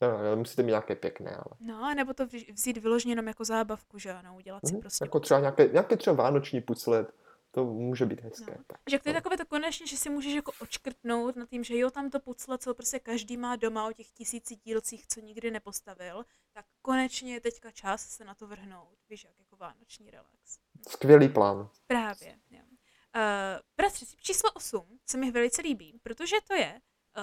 [0.00, 1.56] No, ale musíte mít nějaké pěkné, ale.
[1.60, 5.20] No, nebo to vzít vyloženě jenom jako zábavku, že ano, udělat si Mhm, prostě Jako
[5.20, 7.06] třeba nějaké, nějaké třeba vánoční pucle,
[7.50, 8.54] to může být hezké.
[8.58, 8.64] No.
[8.66, 9.16] Tak, Že to je no.
[9.20, 12.58] takové to konečně, že si můžeš jako očkrtnout nad tím, že jo, tam to pucle,
[12.58, 17.40] co prostě každý má doma o těch tisíci dílcích, co nikdy nepostavil, tak konečně je
[17.40, 20.58] teďka čas se na to vrhnout, víš, jak jako vánoční relax.
[20.88, 21.68] Skvělý plán.
[21.86, 22.38] Právě.
[22.50, 22.60] Jo.
[23.16, 23.22] Uh,
[23.76, 27.22] bratři, číslo 8 se mi velice líbí, protože to je uh,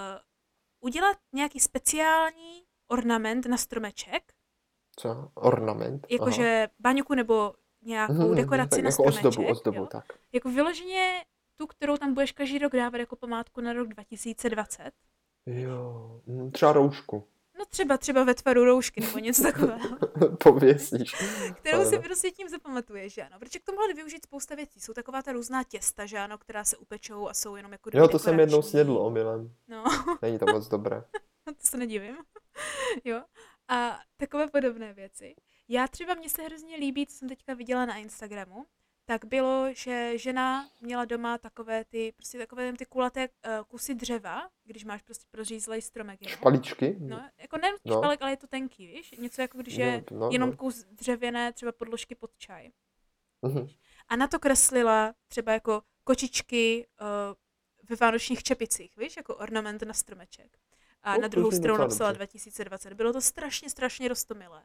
[0.84, 4.34] udělat nějaký speciální ornament na stromeček,
[5.00, 5.32] Co?
[5.34, 6.08] Ornament?
[6.10, 9.26] Jakože baňku nebo nějakou Mhm, dekoraci tak na jako stromeček.
[9.26, 9.86] ozdobu, ozdobu, jo.
[9.92, 10.06] tak.
[10.34, 11.26] Jako vyloženě
[11.56, 14.92] tu, kterou tam budeš každý rok dávat jako památku na rok 2020.
[15.46, 17.28] Jo, mm, třeba roušku.
[17.74, 19.98] Třeba třeba ve tvaru roušky nebo něco takového,
[20.44, 21.16] Pověsíš.
[21.56, 22.04] kterou si Ano.
[22.04, 23.40] prostě tím zapamatuješ, že ano.
[23.40, 24.80] Protože k tomu mohli využít spousta věcí.
[24.80, 28.08] Jsou taková ta různá těsta, že ano, která se upečou a jsou jenom jako Jo,
[28.08, 29.56] to jsem jednou snědl omylem.
[29.68, 29.84] No,
[30.22, 31.04] Není to moc dobré.
[31.46, 32.16] to se nedivím.
[33.04, 33.22] jo.
[33.68, 35.36] A takové podobné věci.
[35.68, 38.66] Já třeba, mně se hrozně líbí, co jsem teďka viděla na Instagramu,
[39.06, 44.50] tak bylo, že žena měla doma takové ty, prostě takové ty kulaté uh, kusy dřeva,
[44.64, 46.38] když máš prostě prořízlej stromek jenom.
[46.38, 46.96] Špalíčky?
[47.00, 47.98] No, jako nejen No.
[47.98, 49.12] špalek, ale je to tenký, víš?
[49.18, 50.58] Něco jako když je no, jenom no.
[50.58, 52.70] kus dřevěné třeba podložky pod čaj.
[53.42, 53.68] Mhm.
[54.08, 57.08] A na to kreslila třeba jako kočičky uh,
[57.90, 59.18] ve vánočních čepicích, víš?
[59.18, 60.58] Jako ornament na stromeček.
[61.04, 62.18] A O, na druhou stranu napsala dobře.
[62.18, 62.94] 2020.
[62.94, 64.64] Bylo to strašně, strašně roztomilé.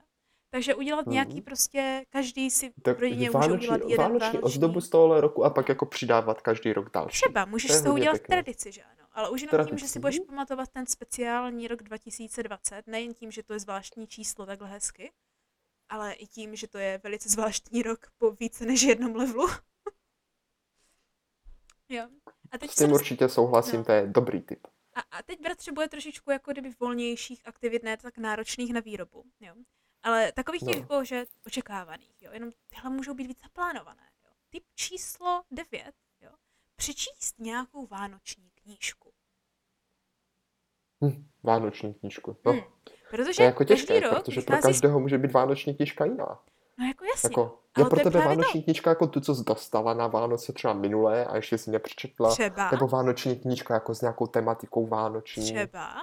[0.50, 1.12] Takže udělat Mhm.
[1.12, 4.40] nějaký prostě, každý si v Tak rodině může vánoční, udělat jeden vánoční vánoční.
[4.40, 7.20] ozdobu z tohohle roku a pak jako přidávat každý rok další.
[7.20, 8.34] Třeba, můžeš z toho udělat pěkné.
[8.36, 9.06] tradici, že ano.
[9.12, 9.98] Ale už jenom tím, že si Tradici.
[9.98, 15.12] budeš pamatovat ten speciální rok 2020, nejen tím, že to je zvláštní číslo takhle hezky,
[15.88, 19.48] ale i tím, že to je velice zvláštní rok po více než jednom levelu.
[21.88, 22.08] jo.
[22.50, 23.00] A teď S tím dost...
[23.00, 23.84] určitě souhlasím, no.
[23.84, 24.66] to je dobrý tip.
[24.94, 29.24] a, a teď bratře bude trošičku jako kdyby volnějších aktivit, ne tak náročných na výrobu,
[29.40, 29.54] jo.
[30.02, 30.80] Ale takových těch No.
[30.80, 32.30] jako, že očekávaných, jo.
[32.32, 34.30] Jenom tyhle můžou být víc naplánované, jo.
[34.50, 36.30] Typ číslo 9, jo.
[36.76, 39.12] Přečíst nějakou vánoční knížku.
[41.04, 42.36] Hm, vánoční knížku.
[42.44, 42.62] No, Hmm.
[43.10, 44.72] Protože to je jako těžké, každý rok protože pro vychází...
[44.72, 46.40] každého může být vánoční knížka jiná.
[46.78, 47.30] No jako jasně.
[47.30, 48.40] Jako, je pro to je tebe právě to.
[48.40, 52.30] vánoční knížka jako tu, co jsi dostala na Vánoce třeba minulé a ještě si nepřečetla,
[52.32, 55.44] Třeba, nebo vánoční knížka jako s nějakou tematikou vánoční.
[55.54, 55.94] třeba.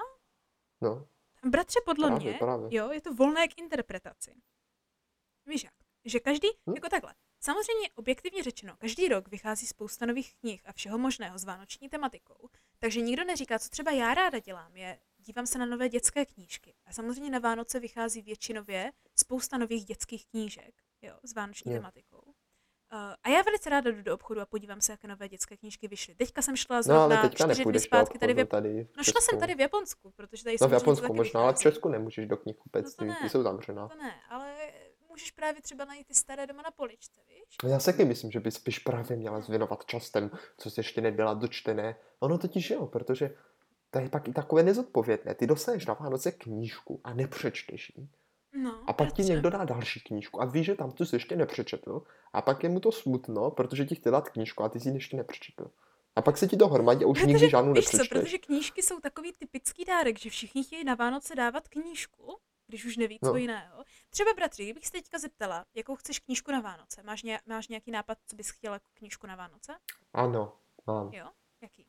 [0.82, 1.06] No,
[1.46, 2.68] Bratře, podle právě, mě, právě.
[2.72, 4.36] jo, je to volné k interpretaci.
[5.46, 5.74] Víš jak?
[6.06, 6.74] Že každý, Hm?
[6.76, 7.16] jako takhle.
[7.40, 12.50] Samozřejmě objektivně řečeno, každý rok vychází spousta nových knih a všeho možného s vánoční tematikou.
[12.80, 16.76] Takže nikdo neříká, co třeba já ráda dělám, je dívám se na nové dětské knížky.
[16.86, 21.78] A samozřejmě na Vánoce vychází většinově spousta nových dětských knížek, jo, s vánoční Jo.
[21.78, 22.15] tematikou.
[23.24, 26.16] A já velice ráda jdu do obchodu a podívám se, jaké nové dětské knížky vyšly.
[26.16, 28.98] Teďka jsem šla No zrovna ale teďka čtyři dny zpátky tady v Jap- tady v
[28.98, 31.60] No šla jsem tady v Japonsku, protože tady No v Japonsku možná, ale v.
[31.60, 33.18] Česku nemůžeš do No knihkupectví, ne.
[33.22, 33.88] ty jsou zavřená.
[33.88, 34.56] To ne, ale
[35.10, 37.56] můžeš právě třeba najít ty staré doma na poličce, víš?
[37.64, 41.02] No Já si taky myslím, že bys spíš právě měla zvěnovat častem, co jsi ještě
[41.02, 41.96] nebyla dočtené.
[42.20, 43.36] Ono totiž jo, protože
[43.90, 45.36] to je pak i takové nezodpovědné.
[45.36, 48.08] Ty dostaneš na Vánoce knížku a nepřečteš ji.
[48.56, 51.36] No, A pak ti někdo dá další knížku a ví, že tam tu jsi ještě
[51.36, 52.02] nepřečetl.
[52.34, 54.96] A pak je mu to smutno, protože ti chtěl dát knížku a ty jsi ji
[54.96, 55.72] ještě nepřečetl.
[56.16, 58.20] A pak se ti to hromadí a už nikdy žádnou Víš co, nepřečteš.
[58.22, 62.38] protože knížky jsou takový typický dárek, že všichni chtějí na Vánoce dávat knížku,
[62.68, 63.36] když už neví co No.
[63.38, 63.84] jiného.
[64.10, 67.92] Třeba bratři, kdybych se teďka zeptala, jakou chceš knížku na Vánoce, máš, ně, máš nějaký
[67.92, 69.74] nápad, co bys chtěla jako knížku na Vánoce?
[70.14, 70.54] Ano,
[70.88, 71.14] mám.
[71.14, 71.28] Jo?
[71.62, 71.86] Jaký?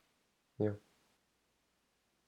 [0.59, 0.75] Jo.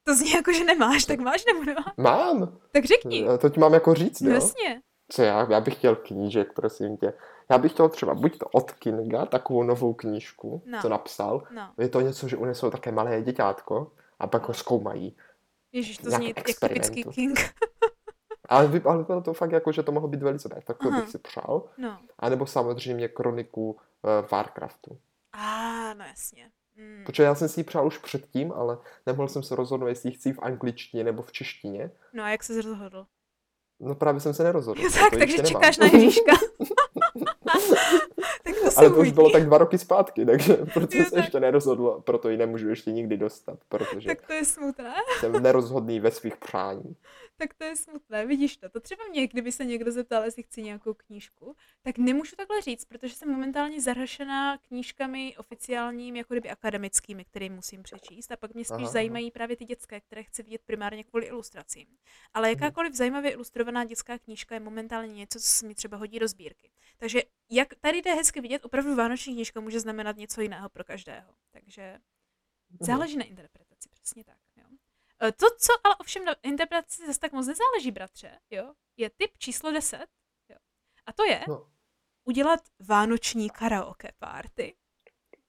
[0.09, 1.93] To zní jako, že nemáš, tak máš nebo nemáš?
[1.97, 2.57] Mám!
[2.71, 3.27] Tak řekni.
[3.33, 4.35] Eh, To ti mám jako říct, No jo?
[4.35, 4.81] jasně.
[5.11, 5.47] Co já?
[5.51, 7.13] Já bych chtěl knížek, prosím tě.
[7.49, 10.81] Já bych chtěl třeba buď to od Kinga, takovou novou knížku, No.
[10.81, 11.43] co napsal.
[11.55, 15.17] No, Je to něco, že unesou také malé děťátko a pak ho zkoumají.
[15.71, 17.03] ježiš, to zní jak typický.
[17.03, 17.39] King.
[18.49, 20.87] Ale, vy, ale bylo to fakt jako, že to mohlo být velice dobré, tak to
[20.89, 20.99] Aha.
[21.01, 21.63] bych si přál.
[21.77, 21.99] No.
[22.19, 23.77] A nebo samozřejmě kroniku uh,
[24.31, 24.97] Warcraftu.
[25.33, 26.49] A, no jasně.
[26.79, 27.03] Mm.
[27.05, 30.15] Protože já jsem si ji přál už předtím, ale nemohl jsem se rozhodnout, jestli ji
[30.15, 31.91] chci v angličtině nebo v češtině.
[32.13, 33.05] No a jak se rozhodl?
[33.79, 34.81] No právě jsem se nerozhodl.
[34.81, 36.31] Jo, tak, ji takže čekáš na Ježíška.
[38.43, 41.17] tak to Ale to už bylo tak dva roky zpátky, takže proto Jo, se tak.
[41.23, 44.93] ještě nerozhodl, proto ji nemůžu ještě nikdy dostat, protože Tak to je smutné.
[45.19, 46.95] jsem nerozhodný ve svých přání.
[47.39, 48.69] Tak to je smutné, vidíš to.
[48.69, 52.85] To třeba mě, kdyby se někdo zeptal, jestli chci nějakou knížku, tak nemůžu takhle říct,
[52.85, 58.31] protože jsem momentálně zarašená knížkami oficiálními, jako kdyby akademickými, které musím přečíst.
[58.31, 58.91] A pak mě spíš Aha, aha.
[58.91, 61.87] zajímají právě ty dětské, které chci vidět primárně kvůli ilustracím.
[62.33, 62.59] Ale Mhm.
[62.63, 66.71] jakákoliv zajímavě ilustrovaná dětská knížka je momentálně něco, co se mi třeba hodí do sbírky.
[66.97, 71.33] Takže jak tady jde hezky vidět, opravdu vánoční knížka může znamenat něco jiného pro každého.
[71.51, 71.97] Takže
[72.69, 72.77] Mhm.
[72.85, 74.37] Záleží na interpretaci, přesně tak.
[75.21, 75.27] Jo.
[75.27, 79.37] E, To, co ale ovšem na interpretaci zase tak moc nezáleží, bratře, jo, je tip
[79.37, 80.07] číslo 10.
[80.49, 80.57] Jo.
[81.05, 81.69] A to je No.
[82.23, 84.75] udělat vánoční karaoke party.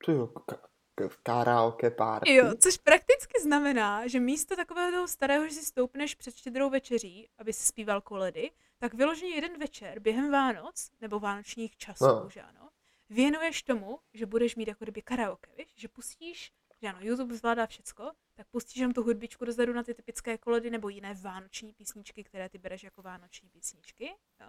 [0.05, 0.59] To jo, ka-
[0.99, 2.35] ka- karaoke party.
[2.35, 7.29] Jo, což prakticky znamená, že místo takového toho starého, že si stoupneš před štědrou večeří,
[7.39, 12.29] aby si zpíval koledy, tak vyloženě jeden večer během Vánoc, nebo vánočních časů, No.
[12.31, 12.71] že ano,
[13.09, 15.73] věnuješ tomu, že budeš mít jako kdyby karaoke, víš?
[15.77, 16.53] že pustíš,
[16.83, 20.71] že ano, YouTube zvládá všecko, tak pustíš jenom tu hudbičku dozadu na ty typické koledy
[20.71, 24.49] nebo jiné vánoční písničky, které ty bereš jako vánoční písničky, jo?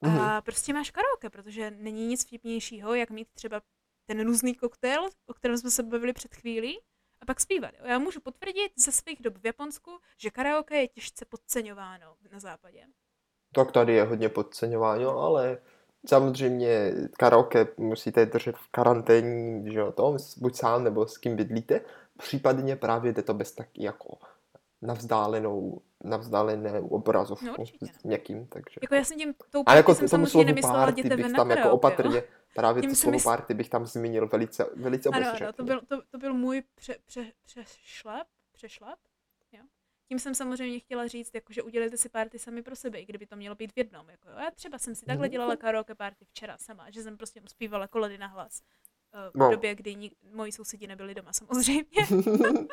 [0.00, 0.20] Mhm.
[0.20, 3.62] A prostě máš karaoke, protože není nic vtipnějšího, jak mít třeba
[4.06, 6.80] ten různý koktejl, o kterém jsme se bavili před chvílí,
[7.20, 7.74] a pak zpívat.
[7.78, 7.86] Jo.
[7.86, 12.86] Já můžu potvrdit ze svých dob v Japonsku, že karaoke je těžce podceňováno na západě.
[13.54, 15.62] Tak tady je hodně podceňováno, ale
[16.06, 21.80] samozřejmě karaoke musíte držet v karanténní, že jo, to, buď sám nebo s kým bydlíte,
[22.18, 24.18] případně právě jde to bez taky jako
[24.82, 28.80] na vzdálenou, na vzdálenou obrazovku No, určitě, s někým, takže.
[28.82, 31.70] Jako já jsem tím tou A jako jsem tomu samozřejmě slovu party bych tam jako
[31.70, 32.22] opatrně, jo.
[32.54, 35.80] právě Tím to slovo mysl- party bych tam zmínil velice, velice Ano, ano, to byl,
[35.88, 38.98] to, to byl můj pře, pře, přešlap, přešlap.
[40.14, 43.26] Tím jsem samozřejmě chtěla říct, jako, že udělejte si party sami pro sebe, i kdyby
[43.26, 44.08] to mělo být v jednom.
[44.08, 44.34] Jako, jo.
[44.38, 45.32] Já třeba jsem si takhle Mhm.
[45.32, 48.62] dělala karaoke party včera sama, že jsem prostě zpívala koledy na hlas.
[49.14, 49.50] eh, V Wow.
[49.50, 51.86] době, kdy ni- moji sousedi nebyli doma samozřejmě.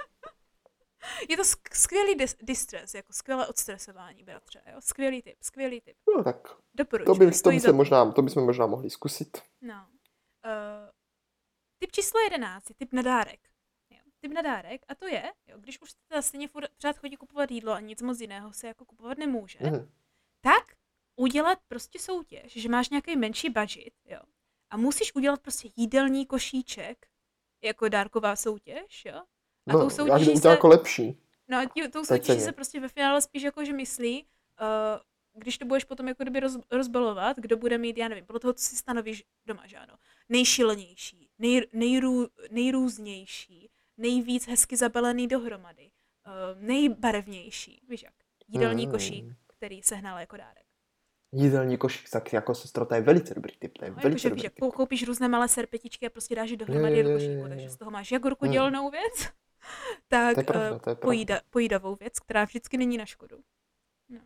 [1.30, 4.62] Je to sk- skvělý dis- distress, jako skvělé odstresování, bratře.
[4.72, 4.82] Jo?
[4.82, 5.98] Skvělý tip, skvělý tip.
[6.18, 7.06] No tak Doporučuji.
[7.14, 9.38] to, by, to, by se možná, to bychom možná mohli zkusit.
[9.62, 9.88] No.
[10.46, 10.90] Uh,
[11.80, 13.40] tip číslo 11 je tip na dárek.
[14.22, 17.52] Tip na dárek a to je, jo, když už teda stejně furt, pořád chodí kupovat
[17.52, 19.90] jídlo a nic moc jiného se jako kupovat nemůže, Mhm.
[20.42, 20.76] tak
[21.16, 24.20] udělat prostě soutěž, že máš nějaký menší budget, jo,
[24.70, 27.08] a musíš udělat prostě jídelní košíček
[27.64, 29.16] jako dárková soutěž, jo.
[29.68, 31.18] A No, tou soutěží se, jako lepší.
[31.48, 34.24] no a tí, tou soutěží se prostě ve finále spíš jako, že myslí,
[34.62, 34.68] uh,
[35.42, 38.54] když to budeš potom jako kdyby roz, rozbalovat, kdo bude mít, já nevím, podle toho,
[38.54, 39.94] co si stanovíš doma, že ano,
[40.30, 43.70] nejšilenější, nej, nejrů, nejrůznější,
[44.02, 45.92] nejvíc hezky zabalený dohromady,
[46.28, 48.14] uh, nejbarevnější, víš jak,
[48.48, 48.92] jídelní Mm.
[48.92, 50.66] košík, který sehnal jako dárek.
[51.34, 54.30] Jídelní košík, tak jako sestro, to je velice dobrý tip, to je No, velice jakože
[54.36, 57.70] víš, dobrý kou- koupíš různé malé serpetičky a prostě dáš je dohromady do košíku, takže
[57.70, 58.52] z toho máš jak ruku Mm.
[58.52, 59.14] dělnou věc,
[60.08, 63.38] tak To je pravda, eh, to pojída, pojídavou věc, která vždycky není na škodu.
[64.10, 64.20] No.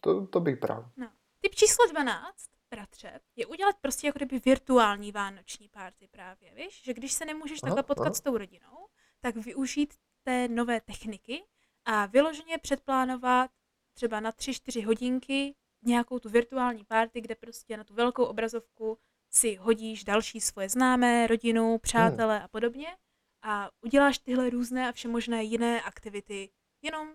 [0.00, 0.90] To, to bych bral.
[0.96, 1.10] No.
[1.40, 6.82] Tip číslo 12, bratře, je udělat prostě jako kdyby virtuální vánoční party právě, víš?
[6.84, 8.14] Že když se nemůžeš Aha, takhle potkat aha.
[8.14, 8.88] s tou rodinou,
[9.20, 11.44] tak využít té nové techniky
[11.84, 13.50] a vyloženě předplánovat
[13.94, 18.98] třeba na 3-4 hodinky nějakou tu virtuální party, kde prostě na tu velkou obrazovku
[19.30, 22.96] si hodíš další svoje známé, rodinu, přátele a podobně
[23.42, 26.50] a uděláš tyhle různé a všemožné jiné aktivity
[26.82, 27.14] jenom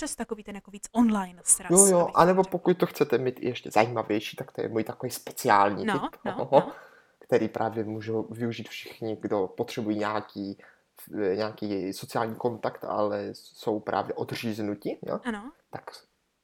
[0.00, 1.70] přes takový ten jako víc online sraz.
[1.70, 5.84] Jo, jo, anebo pokud to chcete mít ještě zajímavější, tak to je můj takový speciální
[5.84, 6.72] No, tip, no, ohoho, no.
[7.18, 10.58] který právě můžou využít všichni, kdo potřebují nějaký,
[11.14, 15.20] eh, nějaký sociální kontakt, ale jsou právě odříznuti, jo?
[15.24, 15.52] Ano.
[15.70, 15.90] tak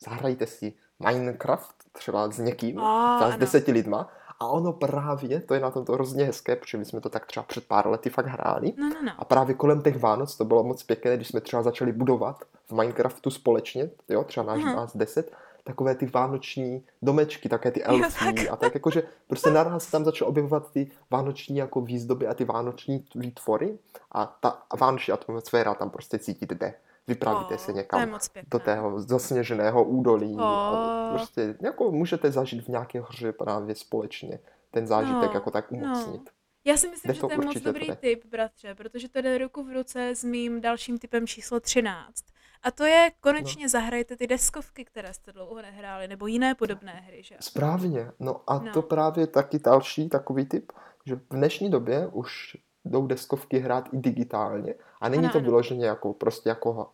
[0.08, 4.10] zahrajte si Minecraft třeba s někým, A, třeba s deseti lidma
[4.40, 7.26] A ono právě, to je na tom to hrozně hezké, protože my jsme to tak
[7.26, 8.72] třeba před pár lety fakt hráli.
[8.76, 9.12] No, no, no.
[9.18, 12.72] A právě kolem těch Vánoc to bylo moc pěkné, když jsme třeba začali budovat v
[12.72, 15.32] Minecraftu společně, jo, třeba náš nás 10,
[15.64, 18.50] takové ty vánoční domečky, také ty elfí tak.
[18.50, 22.44] a tak jakože prostě naraz se tam začal objevovat ty vánoční jako výzdoby a ty
[22.44, 23.78] vánoční výtvory
[24.12, 26.74] a ta vánoční atmosféra tam prostě cítit jde.
[27.06, 28.18] Vypravíte O, se někam
[28.50, 30.36] do tého zasněženého údolí.
[30.40, 31.16] A O.
[31.16, 34.38] prostě jako můžete zažít v nějaké hře právě společně
[34.70, 35.78] ten zážitek No, jako tak no.
[35.78, 36.30] umocnit.
[36.64, 37.96] Já si myslím, Jde že to je moc to dobrý jde.
[37.96, 42.24] tip, bratře, protože to jde ruku v ruce s mým dalším typem číslo 13.
[42.62, 43.68] A to je konečně No.
[43.68, 47.36] zahrajte ty deskovky, které jste dlouho nehráli, nebo jiné podobné hry, že?
[47.40, 48.10] Správně.
[48.20, 48.72] No a No.
[48.72, 50.72] to právě taky další takový typ,
[51.06, 55.86] že v dnešní době už jdou deskovky hrát i digitálně a není Ano, to vyloženě
[55.86, 56.90] jako prostě jako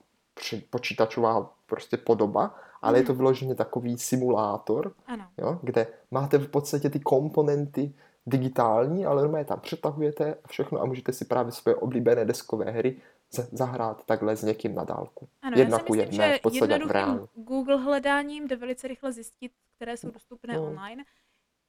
[0.71, 3.19] počítačová prostě podoba, ale je to Mhm.
[3.19, 5.27] vyloženě takový simulátor, Ano.
[5.39, 7.95] jo, kde máte v podstatě ty komponenty
[8.27, 13.01] digitální, ale normálně tam přetahujete a všechno a můžete si právě svoje oblíbené deskové hry
[13.31, 15.29] za- zahrát takhle s někým na dálku.
[15.43, 17.29] Ano, Jedna já si myslím, jedné, že v podstatě v reálu.
[17.35, 20.67] Google hledáním jde velice rychle zjistit, které jsou dostupné No.
[20.67, 21.05] online.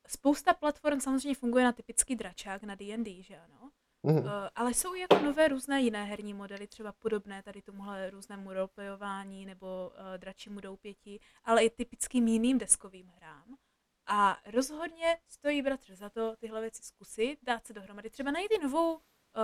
[0.07, 3.69] Spousta platform samozřejmě funguje na typický dračák, na D&D, že ano?
[4.03, 4.25] Uh,
[4.55, 9.45] ale jsou i jako nové různé jiné herní modely, třeba podobné tady tomuhle různému roleplayování
[9.45, 13.55] nebo uh, dračímu doupěti, ale i typickým jiným deskovým hrám.
[14.07, 18.63] A rozhodně stojí bratře za to tyhle věci zkusit, dát se dohromady, třeba najít i
[18.63, 18.99] novou uh,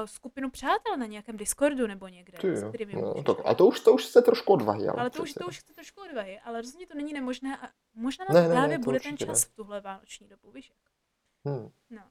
[0.05, 3.39] skupinu přátel na nějakém Discordu nebo někde, Ty s kterými no, můžeš hrát.
[3.45, 5.73] a to už, to už se trošku odvahy, ale, Ale to už, to už chce
[5.73, 8.77] trošku odvahy, ale rozhodně to není nemožné a možná na Ne, to ne, ne, právě
[8.79, 9.49] to bude ten čas ne.
[9.51, 10.79] v tuhle vánoční dobu, víš jak?
[11.45, 11.71] Hmm.
[11.89, 12.01] No.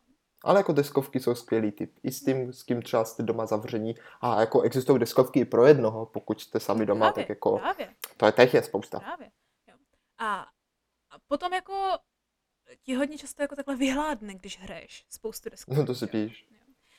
[0.45, 1.99] Ale jako deskovky jsou skvělý typ.
[2.03, 3.95] I s tím, s kým třeba jste doma zavření.
[4.21, 7.95] A jako existují deskovky i pro jednoho, pokud jste sami doma, právě, tak jako právě.
[8.17, 9.01] to je těch je spousta.
[9.01, 9.31] Právě.
[9.67, 9.75] Jo.
[10.19, 10.41] A,
[11.11, 11.99] a potom jako
[12.83, 15.75] ti hodně často jako takhle vyhládne, když hraješ spoustu desků.
[15.75, 16.49] No to si píš.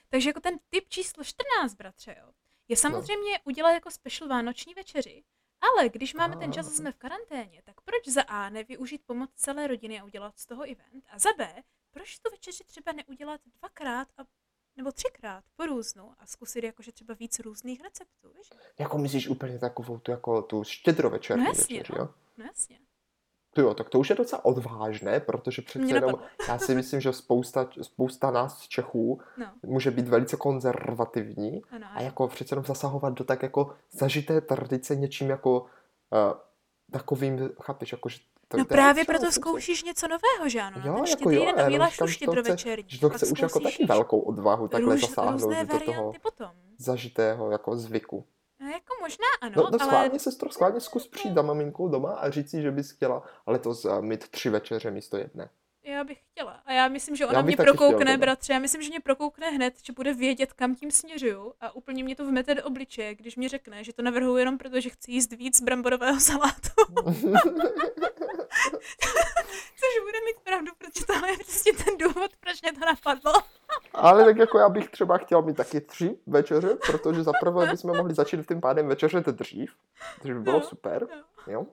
[0.09, 2.31] Takže jako ten typ číslo 14, bratře, jo,
[2.67, 5.23] je samozřejmě udělat jako special vánoční večeři,
[5.61, 9.29] ale když máme ten čas a jsme v karanténě, tak proč za A nevyužít pomoc
[9.35, 11.05] celé rodiny a udělat z toho event?
[11.09, 14.21] A za B, proč tu večeři třeba neudělat dvakrát a
[14.77, 18.49] nebo třikrát po různu a zkusit jakože třeba víc různých receptů, víš?
[18.79, 22.03] Jako myslíš úplně takovou tu, jako tu štědrovečerní No jasně, večeři, no.
[22.05, 22.09] jo?
[22.37, 22.79] No jasně.
[23.53, 26.27] Ty jo, tak to už je docela odvážné, protože přece Mě jenom, napadlo.
[26.47, 31.89] já si myslím, že spousta, spousta nás Čechů No, může být velice konzervativní ano, a
[31.89, 32.05] ano.
[32.05, 35.67] jako přece jenom zasahovat do tak jako zažité tradice něčím jako uh,
[36.91, 38.19] takovým, chápeš, jako že
[38.51, 40.77] to, No to právě proto přece- zkoušíš něco nového, že ano?
[40.85, 42.85] Jo, ten jako jo, já jenom uděláš že to chce- štědrovečerní.
[42.87, 46.51] Že to chce už jako taky velkou odvahu takhle růž- zasáhnout do toho potom.
[46.77, 48.25] zažitého jako zvyku.
[48.61, 49.79] No jako možná ano, No, no ale...
[49.79, 53.85] schválně, sestro, schválně zkus přijít za maminkou doma a říct si, že bys chtěla letos
[54.01, 55.49] mít tři večeře místo jedné.
[55.99, 56.59] Já bych chtěla.
[56.65, 58.17] A já myslím, že ona mě prokoukne, teda.
[58.17, 58.53] bratře.
[58.53, 61.53] Já myslím, že mě prokoukne hned, že bude vědět, kam tím směřuju.
[61.61, 64.79] A úplně mě to vmete do obličeje, když mi řekne, že to navrhuji jenom proto,
[64.81, 66.69] že chci jíst víc bramborového salátu.
[69.79, 73.33] Což bude mít pravdu, protože tohle je prostě ten důvod, proč mě to napadlo.
[73.93, 77.97] Ale tak jako já bych třeba chtěl mít taky tři večeře, protože za prvé bychom
[77.97, 79.71] mohli začít tím pádem večeřet dřív,
[80.21, 81.07] což by bylo No, super,
[81.47, 81.53] no.
[81.53, 81.65] jo.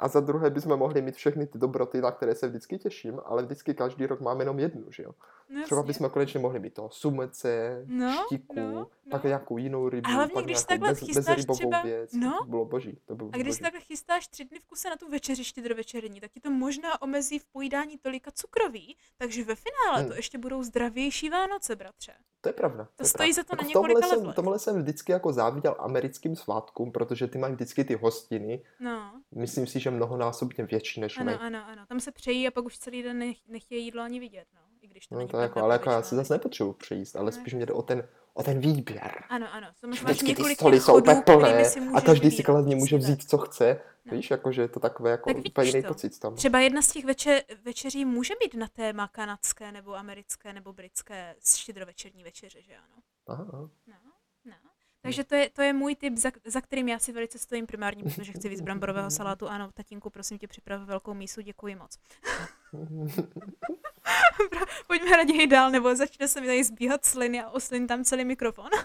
[0.00, 3.42] A za druhé bychom mohli mít všechny ty dobroty, na které se vždycky těším, ale
[3.42, 5.10] vždycky každý rok máme jenom jednu, že jo.
[5.48, 9.28] No, Třeba bychom konečně mohli mít toho sumece, No, štiku, no, pak no.
[9.28, 12.38] nějakou jinou rybu, A hlavně, pak když takhle bez, chystáš třeba- věc, no.
[12.38, 13.60] to bylo boží, to bylo A když boží.
[13.62, 17.38] takhle chystáš tři dny v kuse na tu večeři štědrovečerní, tak ti to možná omezí
[17.38, 20.08] v pojídání tolika cukroví, takže ve finále Hmm.
[20.08, 22.12] to ještě budou zdravější Vánoce, bratře.
[22.42, 22.84] To je pravda.
[22.96, 23.42] To je stojí pravda.
[23.42, 24.36] za to na Jako v několika tomhle jsem, levelech.
[24.36, 29.66] tomhle jsem vždycky jako záviděl americkým svátkům, protože ty mají vždycky ty hostiny, No, myslím
[29.66, 31.22] si, že mnohonásobně větší než my.
[31.34, 31.86] ano, ano, ano.
[31.86, 34.60] Tam se přejí a pak už celý den nech, nechtějí jídlo ani vidět, no.
[34.80, 37.16] I když to No není to je jako, ale jako já si zase nepotřebuji přejíst,
[37.16, 39.24] ale No, spíš jako- mě jde o ten, o ten výběr.
[39.28, 39.66] Ano, ano.
[39.80, 41.64] To máš Vždycky ty několik stoly jsou úplně plné
[41.94, 43.80] a každý si kladně může vzít, co chce.
[44.04, 44.16] No.
[44.16, 46.34] Víš, jakože je to takové jako Tak úplně jiný pocit tam.
[46.34, 51.34] Třeba jedna z těch veče- večeří může být na téma kanadské nebo americké nebo britské
[51.56, 53.02] štědrovečerní večeře, že ano?
[53.26, 53.70] Aha, no.
[55.02, 58.04] Takže to je, to je můj tip, za, za kterým já si velice stojím primárně,
[58.04, 59.48] protože chci víc bramborového salátu.
[59.48, 61.98] Ano, tatínku, prosím tě, připrav velkou mísu, děkuji moc.
[64.86, 68.70] Pojďme raději dál, nebo začne se mi tady zbíhat sliny a oslin tam celý mikrofon.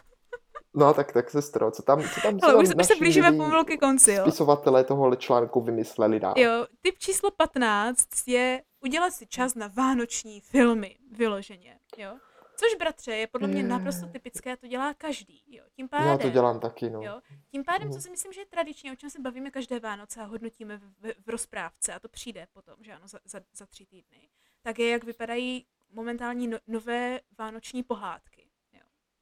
[0.78, 3.32] No tak, tak sestro, co tam, co tam, co tam už, se- už se blížíme
[3.32, 4.22] pomalu ke konci, jo.
[4.24, 6.34] Spisovatelé tohohle článku vymysleli dál.
[6.38, 12.18] Jo, tip číslo 15 je udělat si čas na vánoční filmy, vyloženě, jo.
[12.58, 15.64] Což, bratře, je podle mě naprosto typické a to dělá každý, jo.
[15.76, 17.02] Tím pádem, Já to dělám taky, no.
[17.04, 18.02] jo, tím pádem, co Mhm.
[18.02, 21.14] si myslím, že je tradičně, o čem se bavíme každé Vánoce a hodnotíme v, v,
[21.26, 24.30] v rozprávce, a to přijde potom, že ano, za, za, za tři týdny,
[24.62, 28.48] tak je, jak vypadají momentální no, nové vánoční pohádky.
[28.74, 28.82] Jo,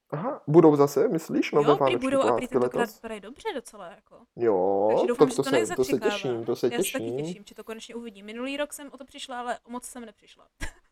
[0.10, 3.88] Aha, budou zase, myslíš, nové jo vánoční budou a prý pohádky tentokrát vypadají dobře docela,
[3.88, 4.26] jako.
[4.36, 6.92] Jo, Takže to, doufám, že to, to se, to se těším, to se Já se
[6.92, 7.18] taky těším.
[7.26, 8.26] těším, že to konečně uvidím.
[8.26, 10.48] Minulý rok jsem o to přišla, ale o moc jsem nepřišla.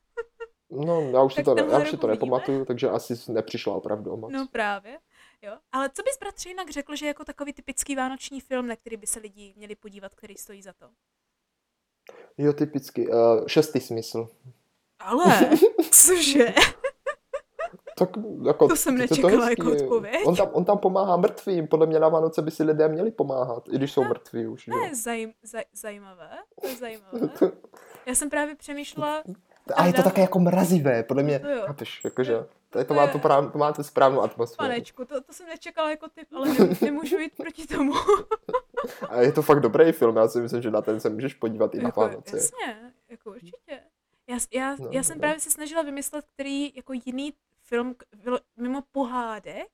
[0.72, 3.76] No, já už si Tak to, ne, já už si to nepamatuju, takže asi nepřišla
[3.76, 4.32] opravdu o moc.
[4.34, 5.00] No právě.
[5.42, 5.58] Jo.
[5.72, 9.08] Ale co bys bratře jinak řekl, že jako takový typický vánoční film, na který by
[9.08, 10.86] se lidi měli podívat, který stojí za to?
[12.38, 13.08] Jo, typicky.
[13.10, 14.30] Uh, šestý smysl.
[15.00, 15.50] Ale,
[15.92, 16.54] cože?
[17.98, 18.10] Tak
[18.46, 19.62] jako, To jsem nečekala hezký.
[19.62, 20.22] jako odpověď.
[20.26, 23.68] On tam, on tam pomáhá mrtvým, podle mě na Vánoce by si lidé měli pomáhat,
[23.72, 24.66] i když jsou No, mrtví už.
[24.66, 26.30] To je zajím, zaj, zajímavé.
[26.62, 27.30] To je zajímavé.
[28.06, 29.24] Já jsem právě přemýšlela,
[29.76, 31.64] A je to také jako mrazivé, podle mě, To jo.
[31.68, 34.70] chápeš, jakože, to, je, to, To má, tu práv, to má tu správnou atmosféru.
[34.70, 37.94] panečku, to, to jsem nečekala jako typ, ale ne, nemůžu jít proti tomu.
[39.10, 41.76] A je to fakt dobrý film, já si myslím, že na ten se můžeš podívat
[41.76, 42.38] i na jako, Vánoce.
[42.38, 43.80] jasně, jako určitě.
[44.28, 45.20] Já, já, No, já jsem no.
[45.22, 47.34] právě se snažila vymyslet, který jako jiný
[47.64, 47.96] film
[48.58, 49.68] mimo pohádek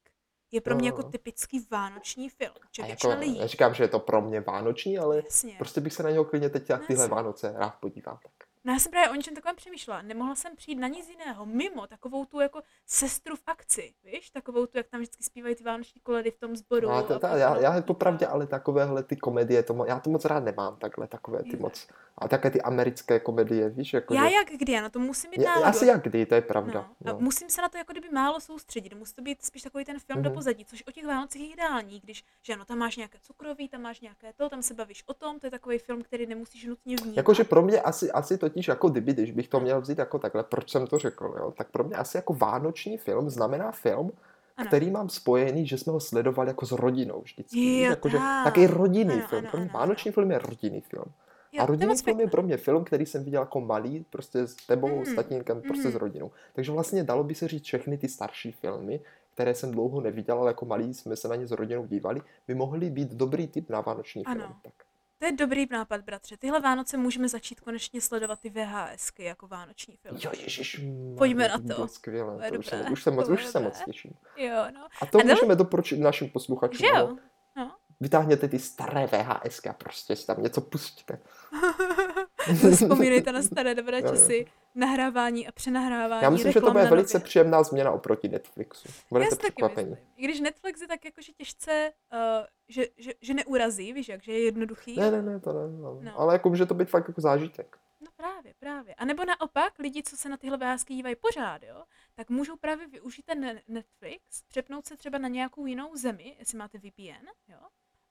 [0.51, 0.97] je pro mě No.
[0.97, 2.53] jako typický vánoční film.
[2.71, 5.55] Že jako, lidí, neříkám, že je to pro mě vánoční, ale jasně.
[5.57, 7.15] prostě bych se na něho klidně teď jak tyhle Jasně.
[7.15, 8.19] Vánoce rád podíval.
[8.23, 8.46] Tak.
[8.68, 10.01] No já jsem právě o něčem takovém přemýšlela.
[10.01, 14.30] Nemohla jsem přijít na nic jiného, mimo takovou tu jako sestru v akci, víš?
[14.30, 16.89] Takovou tu, jak tam vždycky zpívají ty vánoční koledy v tom sboru.
[16.89, 20.26] No, to, ta, já, já je popravdě, ale takovéhle ty komedie, to, já to moc
[20.26, 21.88] rád nemám, takhle, takové ty moc.
[22.18, 25.41] A také ty americké komedie, víš, jako Já že, jak kdy, ano, to musím mít
[25.41, 26.89] já, asi jak kdy, to je pravda.
[27.01, 27.20] No, a No.
[27.20, 28.93] musím se na to jako kdyby málo soustředit.
[28.93, 30.36] Musí to být spíš takový ten film do Mhm.
[30.36, 33.82] pozadí, což o těch Vánocích je ideální, když, že ano, tam máš nějaké cukroví, tam
[33.82, 36.95] máš nějaké to, tam se bavíš o tom, to je takový film, který nemusíš nutně
[36.95, 37.18] vnímat.
[37.18, 40.43] Jakože pro mě asi, asi totiž jako kdyby, když bych to měl vzít jako takhle,
[40.43, 44.11] proč jsem to řekl, jo, tak pro mě asi jako vánoční film znamená film,
[44.57, 44.67] Ano.
[44.67, 47.79] který mám spojený, že jsme ho sledovali jako s rodinou vždycky.
[47.81, 48.43] Jo, jakože, tak.
[48.43, 49.41] taky rodinný Ano, film.
[49.41, 51.05] ano, Pro mě ano, vánoční film je rodinný film.
[51.51, 54.55] Jo, a rodinný film je pro mě film, který jsem viděl jako malý, prostě s
[54.55, 55.97] tebou, s Mhm, tatínkem, prostě s mhm.
[55.99, 56.31] rodinou.
[56.53, 58.99] Takže vlastně dalo by se říct všechny ty starší filmy,
[59.33, 62.55] které jsem dlouho neviděl, ale jako malý jsme se na ně s rodinou dívali, by
[62.55, 64.39] mohly být dobrý typ na vánoční Ano.
[64.41, 64.53] film.
[64.63, 64.73] Tak.
[65.20, 66.38] To je dobrý nápad, bratře.
[66.38, 70.18] Tyhle Vánoce můžeme začít konečně sledovat ty VHSky jako vánoční film.
[70.24, 70.82] Jo, ježiš,
[71.18, 71.88] Pojďme na to.
[71.88, 74.11] skvělé, To je to už, jsem, dobré, už, se moc, už se moc těším.
[74.38, 74.88] Jo, no.
[75.01, 76.78] A to A dal- můžeme doporučit našim posluchačům.
[76.80, 77.18] Že jo?
[77.57, 77.76] No.
[77.99, 81.20] Vytáhněte ty staré VHSky a prostě si tam něco pustíte.
[82.75, 84.45] Vzpomínejte na staré dobré časy
[84.75, 88.87] nahrávání a přenahrávání Já myslím, že to bude velice příjemná změna oproti Netflixu.
[88.87, 89.89] Já Budete překvapení.
[89.89, 90.07] myslím.
[90.17, 92.19] I když Netflix je tak jakože těžce, uh,
[92.67, 94.99] že, že, že neurazí, víš jak, že je jednoduchý.
[94.99, 95.77] Ne, ne, ne, to ne.
[95.81, 95.99] No.
[96.01, 96.19] No.
[96.19, 97.77] Ale jako může to být fakt jako zážitek.
[98.01, 98.93] No právě, právě.
[98.93, 101.83] A nebo naopak, lidi, co se na tyhle VHSky dívají pořád, jo,
[102.15, 106.57] tak můžou právě využít ten ne- Netflix, přepnout se třeba na nějakou jinou zemi, jestli
[106.57, 107.59] máte VPN, jo,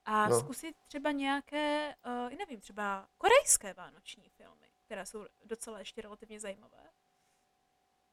[0.07, 0.41] a No.
[0.41, 6.79] zkusit třeba nějaké, uh, nevím, třeba korejské vánoční filmy, které jsou docela ještě relativně zajímavé.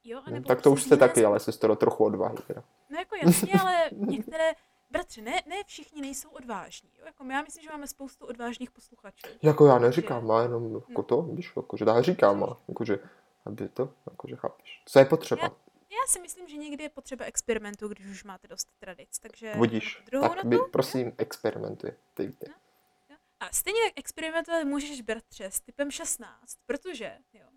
[0.04, 2.36] Jo, a No, nebo tak to prostě už z jste taky, ale sestro, trochu odvahy.
[2.48, 2.64] Teda.
[2.90, 4.54] No jako jasně, ale některé,
[4.90, 6.90] bratře, ne, ne všichni nejsou odvážní.
[7.00, 7.06] Jo?
[7.06, 9.28] Jako já myslím, že máme spoustu odvážných posluchačů.
[9.42, 11.04] Jako já neříkám, má jenom jako No.
[11.04, 13.00] to, víš, jakože já říkám, a jakože,
[13.46, 14.82] aby to, jakože chápeš.
[14.86, 15.42] Co je potřeba?
[15.44, 15.50] Já
[16.08, 20.02] si myslím, že někdy je potřeba experimentu, když už máte dost tradic, takže Budíš.
[20.06, 21.98] druhou Tak na by, prosím, experimentuje.
[22.14, 22.46] Ty, ty.
[23.10, 23.16] jo?
[23.40, 27.48] A stejně tak experimentovat můžeš, bratře, s typem 16, protože, jo,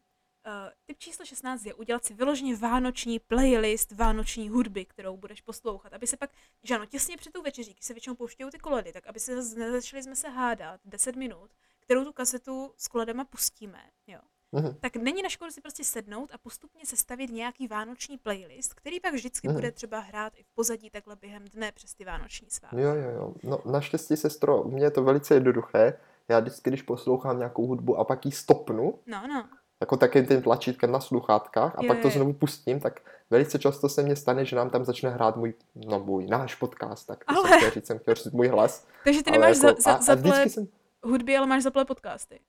[0.46, 0.52] uh,
[0.84, 6.06] typ číslo 16 je udělat si vyloženě vánoční playlist vánoční hudby, kterou budeš poslouchat, aby
[6.06, 6.30] se pak,
[6.62, 9.34] že ano, těsně před tou večeří, když se většinou pouštějí ty koledy, tak aby se
[9.34, 14.20] nezačali jsme se hádat 10 minut, kterou tu kasetu s koledama pustíme, jo.
[14.52, 14.76] Mhm.
[14.80, 19.14] Tak není na škodu si prostě sednout a postupně sestavit nějaký vánoční playlist, který pak
[19.14, 19.54] vždycky Mhm.
[19.56, 22.80] bude třeba hrát i v pozadí takhle během dne přes ty vánoční svátky.
[22.80, 23.34] Jo, jo, jo.
[23.42, 25.98] No, naštěstí, sestro, u mě je to velice jednoduché.
[26.28, 29.48] Já vždycky, když poslouchám nějakou hudbu a pak ji stopnu, No, no.
[29.80, 33.58] jako takým tím tlačítkem na sluchátkách a Jo, pak to jo, znovu pustím, tak velice
[33.58, 37.24] často se mně stane, že nám tam začne hrát můj, no můj, náš podcast, tak
[37.24, 38.86] to Ale- jsem chtěl říct, jsem chtěl říct můj hlas.
[39.04, 40.68] Takže ty nemáš jako, za, za, a, a vždycky jsem,
[41.02, 42.40] hudby, ale máš zaplé podcasty.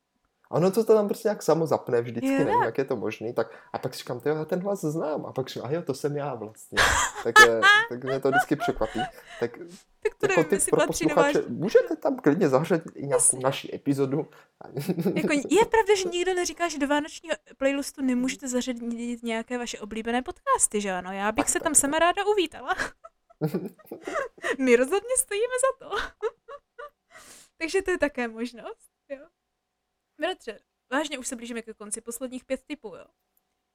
[0.51, 3.33] Ano, to, to tam prostě jak samo zapne vždycky, Jo, nevím, jak je to možný,
[3.33, 5.81] tak a pak si říkám, tyjo, já ten hlas znám, a pak říkám, a jo,
[5.81, 6.77] to jsem já vlastně,
[7.23, 8.99] tak, je, tak mě to vždycky překvapí.
[9.39, 9.51] Tak
[10.03, 13.39] Tak to jako nevím, ty pro posluchače, můžete tam klidně zařadit i nějakou Jasně.
[13.43, 14.17] naši epizodu.
[15.15, 20.21] Jako, je pravda, že nikdo neříká, že do vánočního playlistu nemůžete zařadit nějaké vaše oblíbené
[20.21, 21.11] podcasty, že ano?
[21.11, 21.79] Já bych Tak, se tak, tam tak.
[21.79, 22.75] sama ráda uvítala.
[24.59, 25.95] My rozhodně stojíme za to.
[27.57, 28.86] Takže to je také možnost.
[30.19, 30.59] Bratře,
[30.91, 33.05] vážně už se blížíme ke konci posledních pět typů, jo.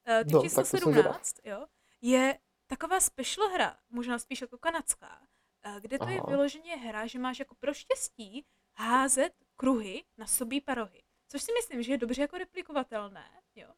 [0.08, 1.04] Uh, typ No, číslo tak to jsem zvědav.
[1.26, 1.66] 17, jo,
[2.00, 5.22] je taková special hra, možná spíš jako kanadská,
[5.64, 6.26] eh, kde to je Aha.
[6.30, 8.44] vyloženě hra, že máš jako pro štěstí
[8.76, 11.02] házet kruhy na sobí parohy.
[11.28, 13.24] Což si myslím, že je dobře jako replikovatelné,
[13.56, 13.68] jo.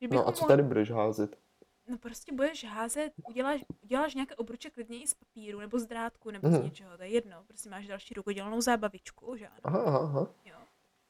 [0.00, 1.38] Že No a co mohli- tady budeš házet?
[1.86, 6.30] No prostě budeš házet, uděláš, uděláš nějaké obruče klidně i z papíru, nebo z drátku,
[6.30, 6.62] nebo z Mhm.
[6.64, 7.44] něčeho, to je jedno.
[7.44, 9.60] Prostě máš další rukodělnou zábavičku, že ano.
[9.64, 10.26] Aha, aha.
[10.44, 10.56] Jo.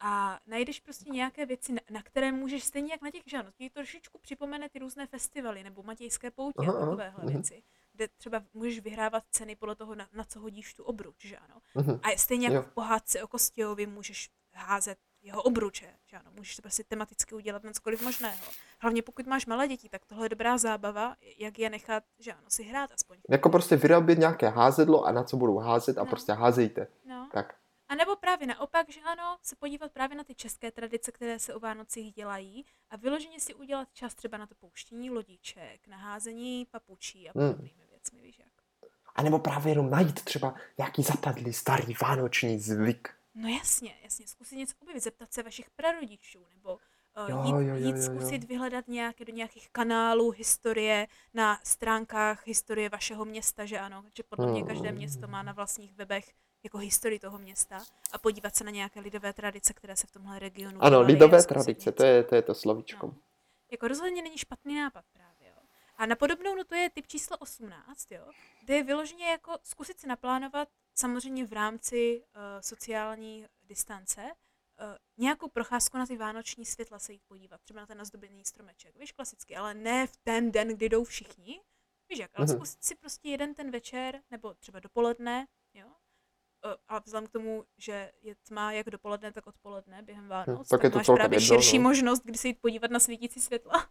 [0.01, 3.71] A najdeš prostě nějaké věci, na, na které můžeš stejně jak na těch, ano, ti
[3.71, 7.33] trošičku připomene ty různé festivaly nebo matějské poutě Aha, a aha, takovéhle mhm.
[7.33, 11.37] věci, kde třeba můžeš vyhrávat ceny podle toho, na, na co hodíš tu obruč, že
[11.37, 11.55] ano.
[11.75, 12.01] Mhm.
[12.03, 12.63] A stejně jako Jo.
[12.63, 17.65] v pohádce o Kostějovi můžeš házet jeho obruče, že ano, můžeš to prostě tematicky udělat
[17.65, 18.45] na cokoliv možného.
[18.81, 22.45] Hlavně pokud máš malé děti, tak tohle je dobrá zábava, jak je nechat, že ano,
[22.49, 23.19] si hrát aspoň.
[23.31, 26.07] Jako prostě vyrobit nějaké házedlo a na co budou házet a No.
[26.07, 26.87] prostě házejte.
[27.05, 27.29] No.
[27.33, 27.55] Tak.
[27.89, 31.55] A nebo právě naopak, že ano, se podívat právě na ty české tradice, které se
[31.55, 36.67] o Vánocích dělají a vyloženě si udělat čas třeba na to pouštění lodiček, na házení
[36.71, 37.49] papučí a Hmm.
[37.49, 38.49] podobnými věcmi, víš jak.
[39.15, 43.15] A nebo právě jenom najít třeba nějaký zapadlý starý vánoční zvyk.
[43.35, 47.61] No jasně, jasně, zkusit něco objevit, zeptat se vašich prarodičů, nebo uh, Jo, jít, jo,
[47.61, 48.03] jo, jít jo, jo.
[48.03, 54.23] zkusit vyhledat nějaké do nějakých kanálů historie na stránkách historie vašeho města, že ano, že
[54.23, 54.99] podle mě každé Hmm.
[54.99, 56.33] město má na vlastních webech
[56.63, 60.39] jako historii toho města a podívat se na nějaké lidové tradice, které se v tomhle
[60.39, 63.07] regionu Ano, lidové tradice, to je to, je to slovíčko.
[63.07, 63.15] No.
[63.71, 65.63] Jako rozhodně není špatný nápad právě, jo.
[65.97, 68.27] A na podobnou notu je typ číslo 18, jo,
[68.65, 75.49] kde je vyloženě jako zkusit si naplánovat samozřejmě v rámci uh, sociální distance uh, nějakou
[75.49, 79.57] procházku na ty vánoční světla se jít podívat, třeba na ten nazdobený stromeček, víš, klasicky,
[79.57, 81.61] ale ne v ten den, kdy jdou všichni,
[82.09, 82.57] víš jak, ale Mhm.
[82.57, 85.47] zkusit si prostě jeden ten večer, nebo třeba dopoledne,
[86.89, 90.91] a vzhledem k tomu, že je tma jak dopoledne, tak odpoledne během Vánoc, tak je
[90.91, 91.83] to máš celkem právě jedno, širší no.
[91.83, 93.87] možnost, kdy se jít podívat na svítící světla.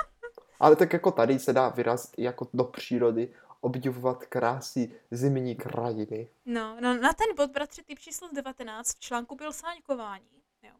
[0.60, 6.28] Ale tak jako tady se dá vyrazit jako do přírody, obdivovat krásy zimní krajiny.
[6.44, 10.42] No, no na ten bod, bratře, typ číslo 19 v článku byl sáňkování.
[10.62, 10.72] Jo.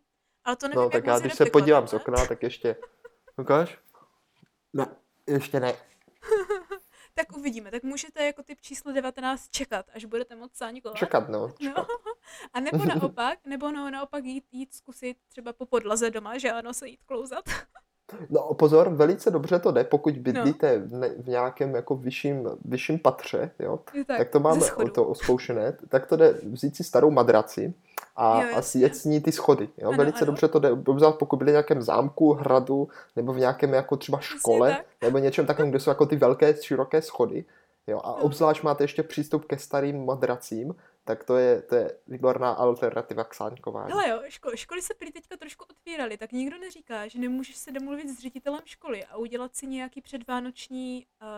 [0.44, 2.76] Ale to nevím, No jak tak já když se podívám z okna, tak ještě...
[3.36, 3.78] Ukáž?
[4.72, 4.86] Ne,
[5.26, 5.72] ještě ne.
[7.18, 10.96] Tak uvidíme, tak můžete jako typ číslo 19 čekat, až budete moc sáňkovat.
[10.96, 11.40] Čekat, no.
[11.48, 11.54] No.
[11.58, 11.86] Čekat.
[12.54, 16.74] A nebo naopak, nebo no, naopak jít, jít zkusit třeba po podlaze doma, že ano,
[16.74, 17.44] se jít klouzat.
[18.30, 20.22] No pozor, velice dobře to jde, pokud No.
[20.22, 24.60] bydlíte v, ne, v nějakém jako vyšším, vyšším patře, jo, tak, tak to máme
[24.94, 27.74] to oskoušené, tak to jde vzít si starou madraci
[28.16, 29.68] a, Jo, a sjet s ní ty schody.
[29.76, 29.88] Jo?
[29.88, 30.26] Ano, Velice ano.
[30.26, 34.18] dobře to jde, obzvlášť pokud byli v nějakém zámku, hradu, nebo v nějakém jako třeba
[34.20, 34.86] škole, tak.
[35.02, 37.44] nebo něčem takovém, kde jsou jako ty velké, široké schody.
[37.86, 38.00] Jo?
[38.04, 38.16] A No.
[38.16, 43.34] obzvlášť máte ještě přístup ke starým madracím, tak to je, to je výborná alternativa k
[43.34, 43.90] sáňkování.
[43.92, 47.72] Hele jo, ško- školy se prý teďka trošku otvíraly, tak nikdo neříká, že nemůžeš se
[47.72, 51.28] domluvit s ředitelem školy a udělat si nějaký předvánoční uh,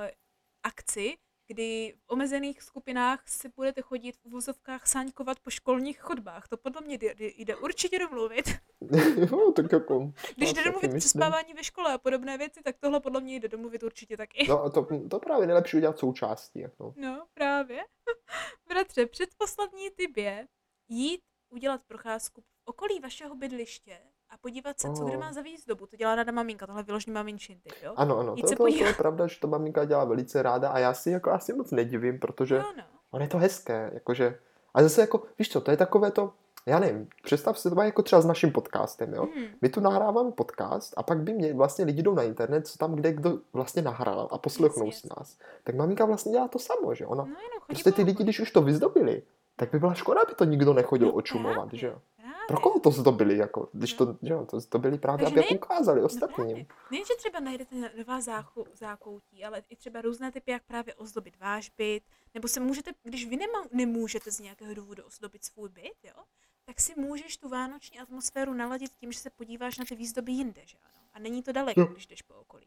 [0.62, 1.16] akci,
[1.48, 6.48] kdy v omezených skupinách si budete chodit v uvozovkách sáňkovat po školních chodbách.
[6.48, 8.44] To podle mě jde, jde určitě domluvit.
[9.30, 10.12] no, tak jako...
[10.36, 13.82] Když jde domluvit přespávání ve škole a podobné věci, tak tohle podle mě jde domluvit
[13.82, 14.46] určitě taky.
[14.48, 16.60] No a to, to právě nejlepší udělat součástí.
[16.60, 16.94] Jako.
[16.96, 17.84] No, právě.
[18.68, 20.46] Bratře, předposlední typ je
[20.88, 21.20] jít
[21.50, 23.98] udělat procházku v okolí vašeho bydliště
[24.30, 25.20] a podívat se, co kde Oh.
[25.20, 25.86] má za výzdobu.
[25.86, 27.92] To dělá ráda maminka, tohle vyložený maminčin typ, jo?
[27.96, 28.96] Ano, ano, Jít to, se to, to je podívat.
[28.96, 32.58] pravda, že to maminka dělá velice ráda a já si jako asi moc nedivím, protože
[32.58, 32.82] No, no.
[33.10, 34.38] ono je to hezké, jakože,
[34.74, 36.32] a zase jako, víš co, to je takové to,
[36.66, 39.28] já nevím, představ si to jako třeba s naším podcastem, jo.
[39.34, 39.44] Hmm.
[39.62, 42.94] My tu nahráváme podcast a pak by mě vlastně lidi jdou na internet, co tam
[42.94, 45.36] kde kdo vlastně nahrál a poslechnou si nás.
[45.64, 48.50] Tak maminka vlastně dělá to samo, že ona, No jenom prostě ty lidi, když už
[48.50, 49.22] to vyzdobili,
[49.58, 52.02] tak by byla škoda, aby to nikdo nechodil No očumovat, že jo.
[52.48, 54.06] Pro koho to zdobili, jako, když No.
[54.06, 56.46] to, že jo, to zdobili právě, Takže aby ne- ukázali No ostatním.
[56.46, 56.66] právě.
[56.90, 61.36] Nejen, že třeba najdete nová záchu, zákoutí, ale i třeba různé typy, jak právě ozdobit
[61.40, 62.02] váš byt,
[62.34, 66.22] nebo se můžete, když vy nema, nemůžete z nějakého důvodu ozdobit svůj byt, jo,
[66.64, 70.60] tak si můžeš tu vánoční atmosféru naladit tím, že se podíváš na ty výzdoby jinde,
[70.64, 71.04] že ano.
[71.12, 71.86] A není to daleko, Jo.
[71.86, 72.66] když jdeš po okolí.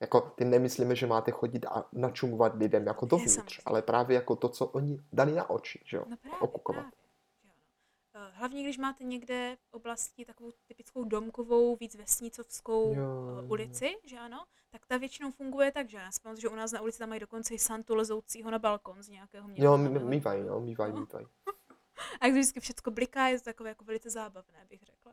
[0.00, 4.48] Jako, ty nemyslíme, že máte chodit a načumovat lidem jako dovnitř, ale právě jako to,
[4.48, 6.80] co oni dali na oči, že jo, No právě, okukovat.
[6.82, 6.96] právě.
[7.44, 8.28] Ano.
[8.28, 13.96] Eh, Hlavně, když máte někde v oblasti takovou typickou domkovou, víc vesnicovskou Jo, eh, ulici,
[14.04, 16.98] že ano, tak ta většinou funguje tak, že já si že u nás na ulici
[16.98, 19.64] tam mají dokonce i Santu lezoucího na balkon z nějakého města.
[19.64, 20.54] Jo, mývají, jo.
[20.54, 21.00] no, mývají, No.
[21.00, 21.26] mývají.
[22.20, 25.12] A jak vždycky všechno bliká, je to takové jako velice zábavné, bych řekla.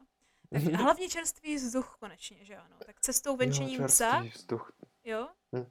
[0.54, 2.76] Tak a hlavně čerstvý vzduch konečně, že ano.
[2.86, 4.72] Tak cestou venčením jo, psa, vzduch.
[5.04, 5.66] jo, Hm.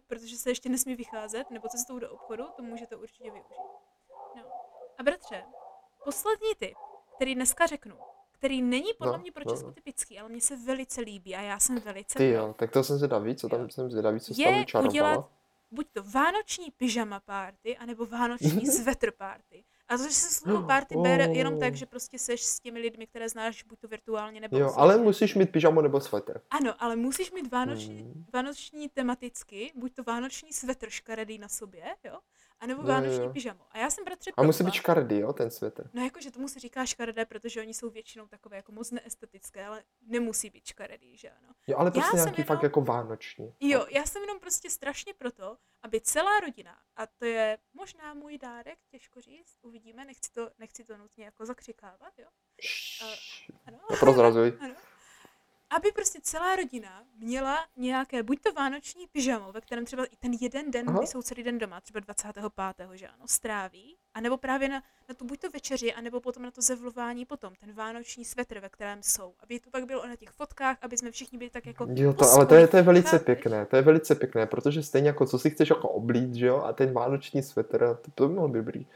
[0.06, 3.56] protože se ještě nesmí vycházet, nebo cestou do obchodu, to můžete určitě využít.
[4.36, 4.42] No.
[4.98, 5.44] A bratře,
[6.04, 6.76] poslední tip,
[7.16, 7.96] který dneska řeknu,
[8.32, 9.72] který není podle No, mě pro no, Česko no.
[9.74, 12.96] typický, ale mně se velice líbí a já jsem velice Ty jo, tak to jsem
[12.96, 13.58] zvědavý, co Jo.
[13.58, 14.90] tam jsem zvědavý, co Je tam vyčarovala.
[14.90, 15.30] udělat
[15.70, 19.64] buď to vánoční pyžama party, anebo vánoční sweater party.
[19.94, 21.76] A to, že se slovo party bere jenom tak, Oh.
[21.78, 24.82] že prostě seš s těmi lidmi, které znáš buď to virtuálně nebo Jo, osobně.
[24.82, 26.40] ale musíš mít pyžamo nebo sweater.
[26.50, 28.24] Ano, ale musíš mít vánoční, Hmm.
[28.34, 32.18] vánoční tematicky, buď to vánoční svetr škaredý na sobě, jo,
[32.62, 33.32] anebo vánoční jo.
[33.32, 33.66] pyžamo.
[33.70, 35.90] A já jsem bratře A musí být škaredý, jo, ten sweater.
[35.92, 39.82] No jakože tomu se říká škaredé, protože oni jsou většinou takové jako moc neestetické, ale
[40.02, 41.48] nemusí být škaredý, že ano.
[41.66, 43.54] Jo, ale Já prostě jsem nějaký jenom- fakt jako vánoční.
[43.60, 48.38] Jo, já jsem jenom prostě strašně proto, aby celá rodina, a to je možná můj
[48.38, 52.26] dárek, těžko říct, uvidíme, nechci to, nechci to nutně jako zakřikávat, jo.
[52.60, 53.78] Šš, Ano.
[53.90, 54.58] Neprozrazuj.
[54.60, 54.74] ano.
[55.76, 60.32] Aby prostě celá rodina měla nějaké, buď to vánoční pyžamo, ve kterém třeba i ten
[60.40, 60.98] jeden den, Aha.
[60.98, 62.88] kdy jsou celý den doma, třeba 25.
[62.92, 66.62] že ano, stráví, anebo právě na, na tu buď to večeři, anebo potom na to
[66.62, 69.34] zevlování potom, ten vánoční svetr, ve kterém jsou.
[69.42, 72.24] Aby to pak bylo na těch fotkách, aby jsme všichni byli tak jako Jo, to,
[72.30, 73.24] ale to je, to je velice chápeš?
[73.24, 76.62] pěkné, to je velice pěkné, protože stejně jako co si chceš jako oblít, že jo,
[76.62, 78.86] a ten vánoční svetr, to, to by mohlo být dobrý.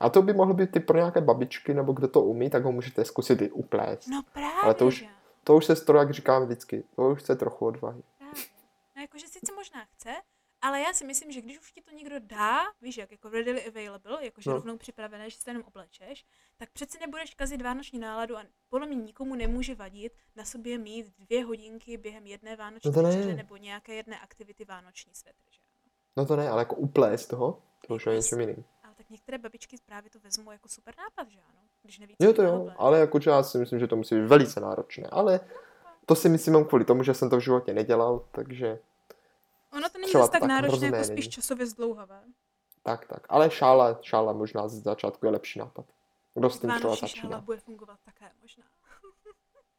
[0.00, 2.72] A to by mohlo být ty pro nějaké babičky, nebo kdo to umí, tak ho
[2.72, 4.08] můžete zkusit i uplést.
[4.08, 5.06] No právě, Ale to už-?
[5.44, 8.02] To už se stro, jak říkám vždycky, to už chce trochu odvahy.
[8.96, 10.10] No jakože sice možná chce,
[10.62, 13.64] ale já si myslím, že když už ti to někdo dá, víš jak, jako readily
[13.66, 14.56] available, jakože No.
[14.56, 16.24] rovnou připravené, že se jenom oblečeš,
[16.56, 21.06] tak přece nebudeš kazit vánoční náladu a podle mě nikomu nemůže vadit na sobě mít
[21.18, 23.34] dvě hodinky během jedné vánoční No ne.
[23.34, 25.92] nebo nějaké jedné aktivity vánoční svetr, že ano.
[26.16, 28.26] No to ne, ale jako uplést toho, to už je Uplést.
[28.26, 28.64] něčem jiným.
[28.82, 32.32] Ale tak některé babičky právě to vezmou jako super nápad, že ano, když neví, Jo
[32.32, 35.40] to jo, ale jakože já si myslím, že to musí být velice náročné, ale
[36.06, 38.78] to si myslím jenom kvůli tomu, že jsem to v životě nedělal, takže
[39.72, 42.22] Ono to není zase tak tak náročné, jako spíš časově zdlouhavé.
[42.82, 43.26] tak, tak.
[43.28, 45.86] Ale šála, šála možná z začátku je lepší nápad.
[46.34, 47.40] Kdo s tím třeba Vánoční šála začíná.
[47.40, 48.64] bude fungovat také možná.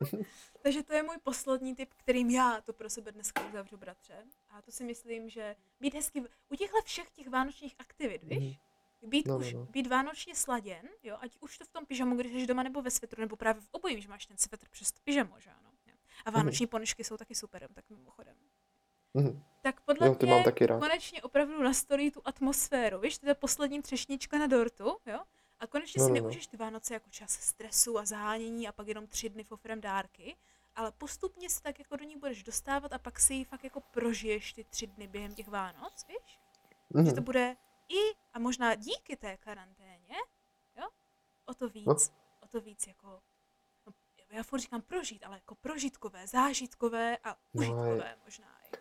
[0.61, 4.13] Takže to je můj poslední tip, kterým já to pro sebe dneska uzavřu, bratře.
[4.49, 8.59] A to si myslím, že být hezky v- u těchhle všech těch vánočních aktivit, víš?
[9.05, 9.65] Být, No, no, už, no.
[9.65, 12.91] být vánočně sladěn, jo, ať už to v tom pyžamu, když jsi doma nebo ve
[12.91, 15.69] svetru, nebo právě v obojím, že máš ten svetr přes to pyžamo, že ano.
[15.87, 15.93] Jo.
[16.25, 18.35] A vánoční ponožky jsou taky super, tak mimochodem.
[19.13, 19.43] Mhm.
[19.61, 20.79] Tak podle Jo, ty mě mám taky rád.
[20.79, 25.19] konečně opravdu nastolí tu atmosféru, víš, to je poslední třešnička na dortu, jo?
[25.59, 26.21] A konečně No, si no, no.
[26.21, 30.35] neužiješ ty Vánoce jako čas stresu a zahánění a pak jenom tři dny fofrem dárky,
[30.75, 33.81] ale postupně se tak jako do ní budeš dostávat a pak si ji fakt jako
[33.81, 36.39] prožiješ ty tři dny během těch Vánoc, víš?
[37.05, 37.23] Že to Mhm.
[37.23, 37.55] bude
[37.89, 40.15] i a možná díky té karanténě,
[40.77, 40.87] jo?
[41.45, 41.93] O to víc, No.
[42.43, 43.19] o to víc jako,
[43.87, 43.93] no,
[44.31, 48.75] já furt říkám prožít, ale jako prožitkové, zážitkové a No, užitkové možná i.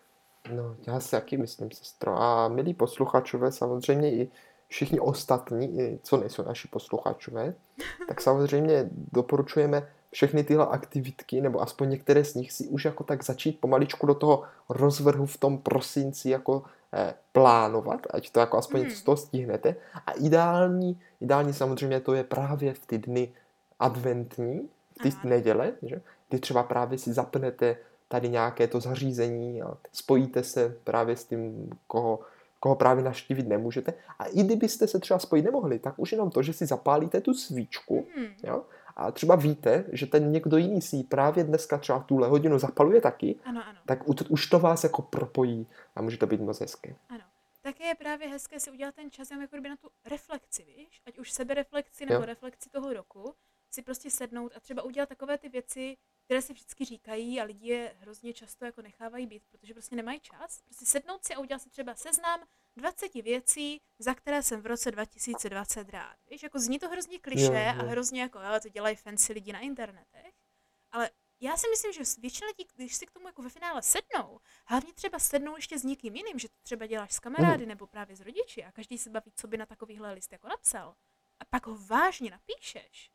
[0.55, 2.15] No, já si taky myslím, sestro.
[2.21, 4.31] A milí posluchačové, samozřejmě i
[4.67, 7.55] všichni ostatní, co nejsou naši posluchačové,
[8.07, 13.23] tak samozřejmě doporučujeme všechny tyhle aktivitky, nebo aspoň některé z nich si už jako tak
[13.23, 16.63] začít pomaličku do toho rozvrhu v tom prosinci jako
[16.93, 19.75] eh, plánovat, ať to jako aspoň něco z toho stihnete.
[20.07, 23.33] A ideální, ideální samozřejmě to je právě v ty dny
[23.79, 25.29] adventní, v ty Ano.
[25.29, 26.01] neděle, že?
[26.29, 31.69] kdy třeba právě si zapnete tady nějaké to zařízení a spojíte se právě s tím,
[31.87, 32.19] koho,
[32.59, 33.93] koho právě naštívit nemůžete.
[34.19, 37.33] A i kdybyste se třeba spojit nemohli, tak už jenom to, že si zapálíte tu
[37.33, 38.27] svíčku, Hmm.
[38.43, 38.61] jo,
[38.95, 42.59] a třeba víte, že ten někdo jiný si ji právě dneska třeba v tuhle hodinu
[42.59, 43.79] zapaluje taky, Ano, ano.
[43.85, 46.95] tak už to vás jako propojí a může to být moc hezké.
[47.09, 47.23] Ano.
[47.61, 51.01] Také je právě hezké si udělat ten čas jako kdyby na tu reflexi, víš?
[51.05, 52.25] Ať už sebereflexi nebo Jo.
[52.25, 53.35] reflexi toho roku,
[53.71, 57.67] si prostě sednout a třeba udělat takové ty věci, které si vždycky říkají a lidi
[57.69, 60.61] je hrozně často jako nechávají být, protože prostě nemají čas.
[60.61, 62.39] Prostě sednout si a udělat si třeba seznam
[62.75, 66.15] 20 věcí, za které jsem v roce 2020 rád.
[66.29, 69.53] Víš, jako zní to hrozně kliše Jo, a hrozně jako, jo, to dělají fancy lidi
[69.53, 70.33] na internetech,
[70.91, 71.09] ale
[71.39, 74.93] já si myslím, že většina lidí, když si k tomu jako ve finále sednou, hlavně
[74.93, 78.21] třeba sednou ještě s někým jiným, že to třeba děláš s kamarády nebo právě s
[78.21, 80.95] rodiči a každý se baví, co by na takovýhle list jako napsal.
[81.39, 83.11] A pak ho vážně napíšeš?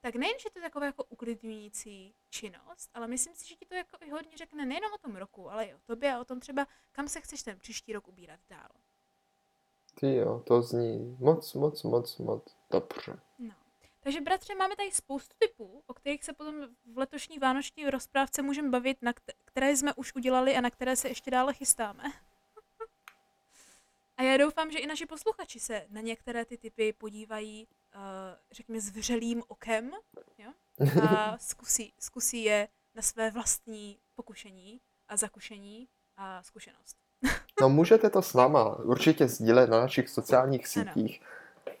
[0.00, 3.74] Tak nejen, že to je taková jako uklidňující činnost, ale myslím si, že ti to
[3.74, 6.40] jako i hodně řekne nejenom o tom roku, ale i o tobě a o tom
[6.40, 8.68] třeba, kam se chceš ten příští rok ubírat dál.
[10.00, 13.20] Ty jo, to zní moc, moc, moc, moc dobře.
[13.38, 13.54] No.
[14.00, 18.68] Takže bratře, máme tady spoustu typů, o kterých se potom v letošní vánoční rozprávce můžeme
[18.70, 22.02] bavit, na kte- které jsme už udělali a na které se ještě dále chystáme.
[24.18, 28.00] A já doufám, že i naši posluchači se na některé ty typy podívají, uh,
[28.52, 29.90] řekněme, s vřelým okem
[30.38, 30.52] jo?
[31.02, 36.96] a zkusí, zkusí je na své vlastní pokušení a zakušení a zkušenost.
[37.60, 40.92] No můžete to s náma určitě sdílet na našich sociálních Ano.
[40.92, 41.22] sítích.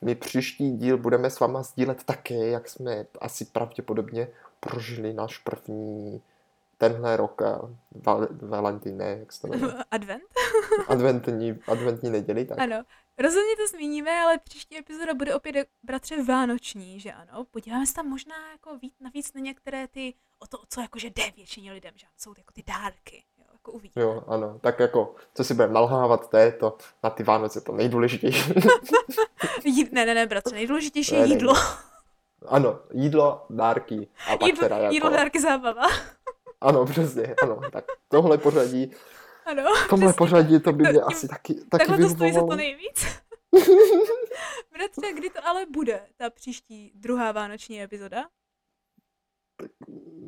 [0.02, 4.28] My příští díl budeme s váma sdílet také, jak jsme asi pravděpodobně
[4.60, 6.22] prožili náš první
[6.78, 7.60] tenhle rok a
[7.94, 10.22] val, Valentine, jak se to jmenuje, Advent?
[10.88, 12.84] adventní, adventní neděli, tak Ano,
[13.18, 17.44] Rozhodně to zmíníme, ale příští epizoda bude opět bratře vánoční, že ano?
[17.50, 21.10] Podíváme se tam možná jako víc, navíc na některé ty, o to, o co jakože
[21.10, 24.02] jde většině lidem, že jsou jako ty dárky, jo, jako uvidíme.
[24.06, 27.72] Jo, ano, tak jako, co si budeme nalhávat, to je to na ty Vánoce to
[27.72, 28.52] nejdůležitější.
[29.92, 31.54] Ne, ne, ne, bratře, nejdůležitější je jídlo.
[32.46, 34.94] Ano, jídlo, dárky a pak jídlo, teda jako...
[34.94, 35.86] Jídlo, dárky, zábava.
[36.60, 38.92] Ano, přesně, ano, tak tohle pořadí,
[39.46, 40.18] ano, tohle přesně.
[40.18, 43.04] pořadí to by mě Tím- asi taky, taky Takhle to stojí za to nejvíc.
[44.72, 48.28] Bratře, kdy to ale bude, ta příští druhá vánoční epizoda?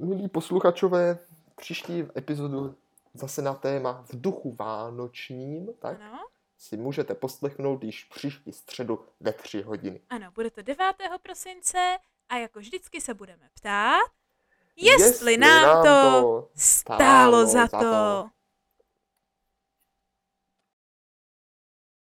[0.00, 1.18] Milí posluchačové,
[1.56, 2.74] příští epizodu
[3.14, 6.18] zase na téma v duchu vánočním, tak Ano,
[6.58, 10.00] si můžete poslechnout již příští středu ve tři hodiny.
[10.08, 10.94] ano, bude to 9.
[11.22, 11.96] prosince
[12.28, 14.10] a jako vždycky se budeme ptát,
[14.80, 18.26] jestli, nám, to stálo za to.